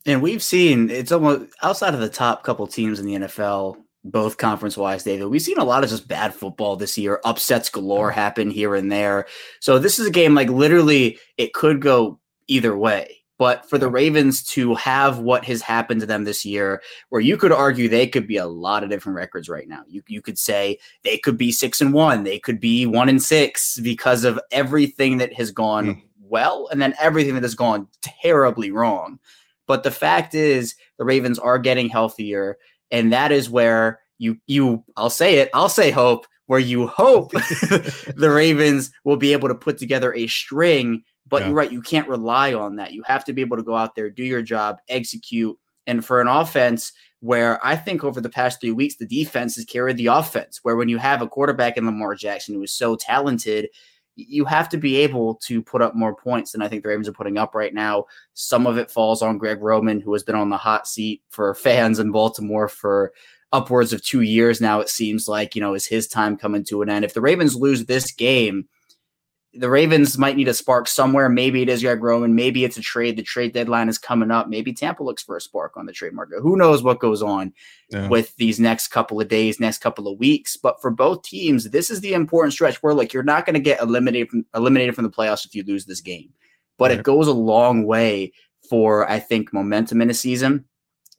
And 0.06 0.22
we've 0.22 0.44
seen 0.44 0.90
it's 0.90 1.12
almost 1.12 1.54
outside 1.62 1.94
of 1.94 2.00
the 2.00 2.10
top 2.10 2.44
couple 2.44 2.66
teams 2.68 3.00
in 3.00 3.06
the 3.06 3.16
NFL 3.16 3.78
both 4.04 4.38
conference 4.38 4.78
wise, 4.78 5.04
David. 5.04 5.28
We've 5.28 5.42
seen 5.42 5.58
a 5.58 5.64
lot 5.64 5.84
of 5.84 5.90
just 5.90 6.08
bad 6.08 6.34
football 6.34 6.76
this 6.76 6.98
year. 6.98 7.22
Upsets 7.24 7.70
galore 7.70 8.12
happen 8.12 8.50
here 8.50 8.76
and 8.76 8.92
there. 8.92 9.28
So 9.60 9.80
this 9.80 10.00
is 10.00 10.08
a 10.08 10.12
game 10.12 10.34
like 10.34 10.50
literally 10.50 11.20
it 11.38 11.54
could 11.54 11.82
go 11.82 12.20
either 12.48 12.76
way. 12.76 13.18
But 13.38 13.68
for 13.68 13.80
the 13.80 13.90
Ravens 13.90 14.44
to 14.50 14.76
have 14.76 15.18
what 15.18 15.46
has 15.46 15.64
happened 15.64 16.02
to 16.02 16.06
them 16.06 16.26
this 16.26 16.46
year, 16.46 16.80
where 17.10 17.22
you 17.22 17.38
could 17.38 17.52
argue 17.52 17.90
they 17.90 18.06
could 18.06 18.28
be 18.28 18.38
a 18.38 18.46
lot 18.46 18.84
of 18.84 18.92
different 18.92 19.16
records 19.16 19.50
right 19.50 19.68
now. 19.68 19.82
You, 19.88 20.04
you 20.08 20.22
could 20.22 20.38
say 20.38 20.78
they 21.04 21.18
could 21.18 21.40
be 21.40 21.52
six 21.52 21.82
and 21.82 21.92
one, 21.92 22.24
they 22.24 22.38
could 22.38 22.60
be 22.60 22.86
one 22.86 23.10
and 23.10 23.22
six 23.22 23.80
because 23.80 24.26
of 24.26 24.40
everything 24.52 25.18
that 25.18 25.34
has 25.34 25.50
gone 25.50 25.88
mm. 25.88 26.02
well 26.20 26.70
and 26.72 26.80
then 26.80 26.94
everything 27.00 27.34
that 27.34 27.42
has 27.42 27.56
gone 27.56 27.88
terribly 28.02 28.70
wrong. 28.70 29.18
But 29.66 29.82
the 29.82 29.90
fact 29.90 30.36
is, 30.36 30.76
the 31.00 31.06
Ravens 31.06 31.40
are 31.40 31.58
getting 31.58 31.90
healthier, 31.90 32.58
and 32.92 33.14
that 33.14 33.32
is 33.32 33.50
where 33.50 34.00
you 34.18 34.38
you 34.48 34.84
I'll 34.96 35.10
say 35.10 35.40
it, 35.40 35.50
I'll 35.54 35.70
say 35.70 35.92
hope, 35.92 36.26
where 36.48 36.60
you 36.60 36.88
hope 36.88 37.32
the 37.32 38.32
Ravens 38.34 38.92
will 39.04 39.18
be 39.18 39.34
able 39.34 39.48
to 39.48 39.56
put 39.56 39.78
together 39.78 40.14
a 40.14 40.28
string 40.28 41.04
but 41.32 41.42
yeah. 41.42 41.48
you're 41.48 41.56
right, 41.56 41.72
you 41.72 41.82
can't 41.82 42.10
rely 42.10 42.54
on 42.54 42.76
that. 42.76 42.92
You 42.92 43.04
have 43.08 43.24
to 43.26 43.34
be 43.34 43.42
able 43.42 43.58
to 43.58 43.64
go 43.64 43.76
out 43.76 43.96
there, 43.96 44.10
do 44.10 44.24
your 44.24 44.42
job, 44.42 44.80
execute. 44.90 45.58
And 45.88 46.06
for 46.06 46.20
an 46.20 46.28
offense 46.28 46.92
where 47.22 47.66
I 47.66 47.78
think 47.78 48.04
over 48.04 48.20
the 48.20 48.30
past 48.30 48.60
three 48.60 48.74
weeks, 48.74 48.98
the 48.98 49.08
defense 49.08 49.56
has 49.56 49.64
carried 49.64 49.98
the 49.98 50.08
offense, 50.08 50.60
where 50.62 50.76
when 50.76 50.90
you 50.90 50.98
have 50.98 51.22
a 51.22 51.28
quarterback 51.28 51.78
in 51.78 51.86
Lamar 51.86 52.16
Jackson 52.16 52.54
who 52.54 52.64
is 52.64 52.74
so 52.74 52.98
talented, 52.98 53.70
you 54.16 54.46
have 54.46 54.70
to 54.70 54.78
be 54.78 54.98
able 54.98 55.36
to 55.36 55.62
put 55.62 55.82
up 55.82 55.96
more 55.96 56.16
points 56.16 56.52
than 56.52 56.62
I 56.62 56.68
think 56.68 56.84
the 56.84 56.90
Ravens 56.90 57.08
are 57.08 57.14
putting 57.14 57.38
up 57.38 57.56
right 57.56 57.74
now. 57.74 58.06
Some 58.34 58.68
of 58.68 58.78
it 58.78 58.92
falls 58.92 59.22
on 59.22 59.38
Greg 59.38 59.62
Roman, 59.62 60.00
who 60.00 60.14
has 60.14 60.24
been 60.24 60.36
on 60.36 60.50
the 60.50 60.58
hot 60.58 60.88
seat 60.88 61.22
for 61.30 61.54
fans 61.56 62.00
in 62.00 62.12
Baltimore 62.12 62.68
for 62.68 63.14
upwards 63.54 63.94
of 63.94 64.04
two 64.04 64.22
years 64.22 64.62
now. 64.62 64.80
It 64.80 64.90
seems 64.90 65.28
like, 65.28 65.56
you 65.56 65.62
know, 65.62 65.74
is 65.74 65.86
his 65.86 66.08
time 66.08 66.38
coming 66.38 66.64
to 66.66 66.82
an 66.82 66.90
end. 66.90 67.06
If 67.06 67.14
the 67.14 67.22
Ravens 67.22 67.56
lose 67.56 67.86
this 67.86 68.12
game, 68.12 68.68
the 69.54 69.70
Ravens 69.70 70.18
might 70.18 70.38
need 70.38 70.48
a 70.48 70.54
spark 70.54 70.88
somewhere. 70.88 71.28
Maybe 71.28 71.62
it 71.62 71.68
is 71.68 71.82
Greg 71.82 72.02
Roman. 72.02 72.36
Maybe 72.36 72.64
it's 72.64 72.78
a 72.78 72.82
trade. 72.82 73.18
The 73.18 73.24
trade 73.24 73.52
deadline 73.52 73.90
is 73.90 73.98
coming 73.98 74.32
up. 74.32 74.48
Maybe 74.48 74.72
Tampa 74.72 75.04
looks 75.04 75.24
for 75.24 75.36
a 75.36 75.42
spark 75.42 75.76
on 75.76 75.86
the 75.86 75.92
trade 75.92 76.14
market. 76.14 76.40
Who 76.42 76.56
knows 76.56 76.84
what 76.84 77.00
goes 77.00 77.22
on 77.22 77.54
yeah. 77.90 78.08
with 78.08 78.34
these 78.38 78.62
next 78.62 78.88
couple 78.90 79.20
of 79.20 79.28
days, 79.28 79.60
next 79.60 79.80
couple 79.80 80.08
of 80.08 80.18
weeks. 80.18 80.56
But 80.56 80.82
for 80.82 80.90
both 80.90 81.24
teams, 81.24 81.70
this 81.70 81.92
is 81.92 82.00
the 82.00 82.14
important 82.14 82.54
stretch 82.54 82.82
where 82.82 82.94
like 82.94 83.12
you're 83.12 83.24
not 83.24 83.46
going 83.46 83.56
to 83.56 83.60
get 83.60 83.82
eliminated 83.82 84.30
from 84.30 84.46
eliminated 84.56 84.96
from 84.96 85.04
the 85.04 85.12
playoffs 85.12 85.46
if 85.46 85.54
you 85.54 85.64
lose 85.64 85.86
this 85.86 86.02
game. 86.02 86.30
But 86.78 86.92
it 86.92 87.04
goes 87.04 87.28
a 87.28 87.34
long 87.34 87.86
way 87.86 88.32
for 88.70 89.10
I 89.10 89.20
think 89.20 89.52
momentum 89.52 90.02
in 90.02 90.10
a 90.10 90.14
season, 90.14 90.64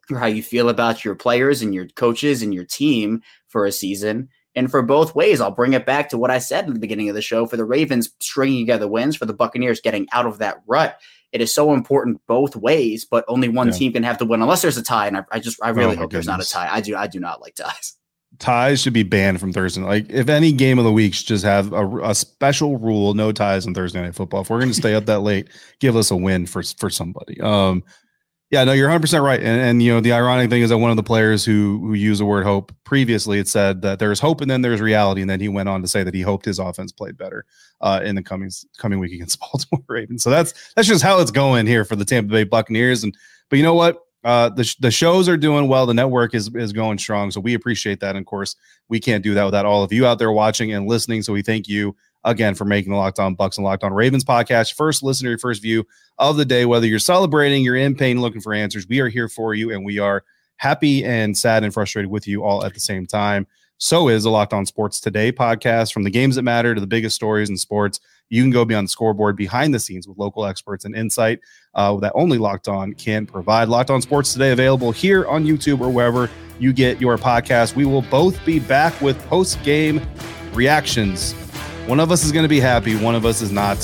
for 0.08 0.18
how 0.18 0.26
you 0.26 0.42
feel 0.42 0.70
about 0.70 1.04
your 1.04 1.14
players 1.14 1.60
and 1.60 1.74
your 1.74 1.86
coaches 1.88 2.42
and 2.42 2.54
your 2.54 2.64
team 2.64 3.20
for 3.48 3.66
a 3.66 3.72
season. 3.72 4.30
And 4.54 4.70
for 4.70 4.82
both 4.82 5.14
ways, 5.14 5.40
I'll 5.40 5.50
bring 5.50 5.72
it 5.72 5.86
back 5.86 6.10
to 6.10 6.18
what 6.18 6.30
I 6.30 6.38
said 6.38 6.66
in 6.66 6.74
the 6.74 6.80
beginning 6.80 7.08
of 7.08 7.14
the 7.14 7.22
show 7.22 7.46
for 7.46 7.56
the 7.56 7.64
Ravens 7.64 8.10
stringing 8.20 8.66
together 8.66 8.86
wins, 8.86 9.16
for 9.16 9.24
the 9.24 9.32
Buccaneers 9.32 9.80
getting 9.80 10.06
out 10.12 10.26
of 10.26 10.38
that 10.38 10.62
rut. 10.66 10.98
It 11.32 11.40
is 11.40 11.54
so 11.54 11.72
important 11.72 12.20
both 12.26 12.54
ways, 12.56 13.06
but 13.06 13.24
only 13.28 13.48
one 13.48 13.68
yeah. 13.68 13.72
team 13.72 13.92
can 13.94 14.02
have 14.02 14.18
to 14.18 14.26
win 14.26 14.42
unless 14.42 14.60
there's 14.60 14.76
a 14.76 14.82
tie. 14.82 15.06
And 15.06 15.16
I, 15.16 15.24
I 15.32 15.38
just, 15.38 15.58
I 15.62 15.70
really 15.70 15.96
oh 15.96 16.00
hope 16.00 16.10
goodness. 16.10 16.26
there's 16.26 16.38
not 16.38 16.44
a 16.44 16.48
tie. 16.48 16.68
I 16.70 16.82
do, 16.82 16.94
I 16.94 17.06
do 17.06 17.20
not 17.20 17.40
like 17.40 17.54
ties. 17.54 17.96
Ties 18.38 18.80
should 18.80 18.92
be 18.92 19.02
banned 19.02 19.40
from 19.40 19.52
Thursday. 19.52 19.82
Like, 19.82 20.10
if 20.10 20.28
any 20.28 20.52
game 20.52 20.78
of 20.78 20.84
the 20.84 20.92
week 20.92 21.14
should 21.14 21.26
just 21.26 21.44
have 21.44 21.72
a, 21.72 21.86
a 22.00 22.14
special 22.14 22.78
rule, 22.78 23.14
no 23.14 23.30
ties 23.30 23.66
on 23.66 23.74
Thursday 23.74 24.00
Night 24.00 24.14
Football. 24.14 24.42
If 24.42 24.50
we're 24.50 24.58
going 24.58 24.70
to 24.70 24.74
stay 24.74 24.94
up 24.94 25.04
that 25.06 25.20
late, 25.20 25.48
give 25.80 25.96
us 25.96 26.10
a 26.10 26.16
win 26.16 26.46
for 26.46 26.62
for 26.62 26.88
somebody. 26.88 27.38
Um, 27.40 27.84
yeah, 28.52 28.64
no, 28.64 28.72
you're 28.72 28.86
100 28.86 29.00
percent 29.00 29.24
right. 29.24 29.40
And, 29.40 29.62
and 29.62 29.82
you 29.82 29.94
know, 29.94 30.00
the 30.00 30.12
ironic 30.12 30.50
thing 30.50 30.60
is 30.60 30.68
that 30.68 30.76
one 30.76 30.90
of 30.90 30.98
the 30.98 31.02
players 31.02 31.42
who 31.42 31.78
who 31.78 31.94
used 31.94 32.20
the 32.20 32.26
word 32.26 32.44
hope 32.44 32.70
previously, 32.84 33.38
it 33.38 33.48
said 33.48 33.80
that 33.80 33.98
there's 33.98 34.20
hope 34.20 34.42
and 34.42 34.50
then 34.50 34.60
there's 34.60 34.82
reality, 34.82 35.22
and 35.22 35.30
then 35.30 35.40
he 35.40 35.48
went 35.48 35.70
on 35.70 35.80
to 35.80 35.88
say 35.88 36.04
that 36.04 36.12
he 36.12 36.20
hoped 36.20 36.44
his 36.44 36.58
offense 36.58 36.92
played 36.92 37.16
better 37.16 37.46
uh, 37.80 38.02
in 38.04 38.14
the 38.14 38.22
coming 38.22 38.50
coming 38.76 38.98
week 38.98 39.12
against 39.12 39.40
Baltimore 39.52 39.82
Ravens. 39.88 40.22
So 40.22 40.28
that's 40.28 40.52
that's 40.74 40.86
just 40.86 41.02
how 41.02 41.18
it's 41.20 41.30
going 41.30 41.66
here 41.66 41.86
for 41.86 41.96
the 41.96 42.04
Tampa 42.04 42.30
Bay 42.30 42.44
Buccaneers. 42.44 43.02
And 43.02 43.16
but 43.48 43.56
you 43.56 43.62
know 43.62 43.74
what? 43.74 44.02
Uh, 44.22 44.50
the 44.50 44.76
the 44.80 44.90
shows 44.90 45.30
are 45.30 45.38
doing 45.38 45.66
well. 45.66 45.86
The 45.86 45.94
network 45.94 46.34
is 46.34 46.54
is 46.54 46.74
going 46.74 46.98
strong, 46.98 47.30
so 47.30 47.40
we 47.40 47.54
appreciate 47.54 48.00
that. 48.00 48.10
And 48.10 48.18
of 48.18 48.26
course, 48.26 48.54
we 48.90 49.00
can't 49.00 49.24
do 49.24 49.32
that 49.32 49.44
without 49.44 49.64
all 49.64 49.82
of 49.82 49.94
you 49.94 50.04
out 50.04 50.18
there 50.18 50.30
watching 50.30 50.74
and 50.74 50.86
listening. 50.86 51.22
So 51.22 51.32
we 51.32 51.40
thank 51.40 51.68
you 51.68 51.96
again 52.24 52.54
for 52.54 52.64
making 52.64 52.92
the 52.92 52.98
Locked 52.98 53.18
On 53.18 53.36
Bucs 53.36 53.56
and 53.56 53.64
Locked 53.64 53.84
On 53.84 53.92
Ravens 53.92 54.24
podcast 54.24 54.74
first 54.74 55.02
listener, 55.02 55.36
first 55.38 55.62
view 55.62 55.86
of 56.18 56.36
the 56.36 56.44
day. 56.44 56.64
Whether 56.64 56.86
you're 56.86 56.98
celebrating, 56.98 57.64
you're 57.64 57.76
in 57.76 57.94
pain, 57.94 58.20
looking 58.20 58.40
for 58.40 58.54
answers, 58.54 58.88
we 58.88 59.00
are 59.00 59.08
here 59.08 59.28
for 59.28 59.54
you, 59.54 59.72
and 59.72 59.84
we 59.84 59.98
are 59.98 60.24
happy 60.56 61.04
and 61.04 61.36
sad 61.36 61.64
and 61.64 61.74
frustrated 61.74 62.10
with 62.10 62.26
you 62.28 62.44
all 62.44 62.64
at 62.64 62.74
the 62.74 62.80
same 62.80 63.06
time. 63.06 63.46
So 63.78 64.08
is 64.08 64.22
the 64.22 64.30
Locked 64.30 64.52
On 64.52 64.64
Sports 64.64 65.00
Today 65.00 65.32
podcast 65.32 65.92
from 65.92 66.04
the 66.04 66.10
games 66.10 66.36
that 66.36 66.42
matter 66.42 66.72
to 66.72 66.80
the 66.80 66.86
biggest 66.86 67.16
stories 67.16 67.50
in 67.50 67.56
sports. 67.56 67.98
You 68.28 68.40
can 68.40 68.50
go 68.50 68.64
beyond 68.64 68.86
the 68.86 68.90
scoreboard, 68.90 69.36
behind 69.36 69.74
the 69.74 69.80
scenes 69.80 70.06
with 70.06 70.18
local 70.18 70.46
experts 70.46 70.84
and 70.84 70.94
insight 70.94 71.40
uh, 71.74 71.96
that 71.96 72.12
only 72.14 72.38
Locked 72.38 72.68
On 72.68 72.92
can 72.92 73.26
provide. 73.26 73.68
Locked 73.68 73.90
On 73.90 74.00
Sports 74.00 74.32
Today 74.32 74.52
available 74.52 74.92
here 74.92 75.26
on 75.26 75.44
YouTube 75.44 75.80
or 75.80 75.90
wherever 75.90 76.30
you 76.60 76.72
get 76.72 77.00
your 77.00 77.18
podcast. 77.18 77.74
We 77.74 77.84
will 77.84 78.02
both 78.02 78.42
be 78.44 78.60
back 78.60 78.98
with 79.00 79.20
post 79.26 79.60
game 79.64 80.00
reactions 80.52 81.34
one 81.86 82.00
of 82.00 82.10
us 82.10 82.24
is 82.24 82.32
going 82.32 82.44
to 82.44 82.48
be 82.48 82.60
happy, 82.60 82.96
one 82.96 83.14
of 83.14 83.24
us 83.26 83.40
is 83.42 83.52
not. 83.52 83.78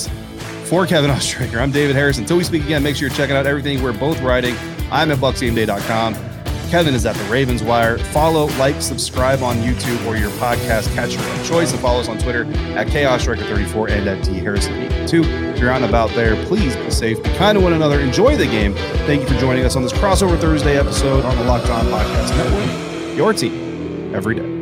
For 0.64 0.86
Kevin 0.86 1.10
Oestreicher, 1.10 1.60
I'm 1.60 1.70
David 1.70 1.96
Harris. 1.96 2.18
Until 2.18 2.36
we 2.36 2.44
speak 2.44 2.64
again, 2.64 2.82
make 2.82 2.96
sure 2.96 3.08
you're 3.08 3.16
checking 3.16 3.36
out 3.36 3.46
everything 3.46 3.82
we're 3.82 3.98
both 3.98 4.20
writing. 4.20 4.54
I'm 4.90 5.10
at 5.10 5.18
BucsGameDay.com. 5.18 6.14
Kevin 6.68 6.94
is 6.94 7.06
at 7.06 7.16
the 7.16 7.24
Ravens 7.24 7.62
Wire. 7.62 7.96
Follow, 7.96 8.46
like, 8.58 8.82
subscribe 8.82 9.42
on 9.42 9.56
YouTube 9.56 10.04
or 10.06 10.16
your 10.16 10.30
podcast 10.32 10.92
catcher 10.94 11.18
of 11.18 11.46
choice, 11.46 11.72
and 11.72 11.80
follow 11.80 12.00
us 12.00 12.08
on 12.08 12.18
Twitter 12.18 12.44
at 12.76 12.88
KaosStriker34 12.88 13.90
and 13.90 14.08
at 14.08 14.22
D 14.22 14.32
Harrison82. 14.32 15.54
If 15.54 15.58
you're 15.58 15.72
on 15.72 15.84
about 15.84 16.10
there, 16.10 16.36
please 16.44 16.76
be 16.76 16.90
safe, 16.90 17.22
be 17.22 17.30
kind 17.36 17.56
to 17.56 17.64
one 17.64 17.72
another, 17.72 17.98
enjoy 18.00 18.36
the 18.36 18.44
game. 18.44 18.74
Thank 19.06 19.22
you 19.22 19.28
for 19.28 19.40
joining 19.40 19.64
us 19.64 19.76
on 19.76 19.82
this 19.82 19.92
crossover 19.94 20.38
Thursday 20.38 20.78
episode 20.78 21.24
on 21.24 21.36
the 21.38 21.44
Locked 21.44 21.70
On 21.70 21.86
Podcast 21.86 22.36
Network. 22.36 23.16
Your 23.16 23.32
team 23.32 24.14
every 24.14 24.34
day. 24.34 24.57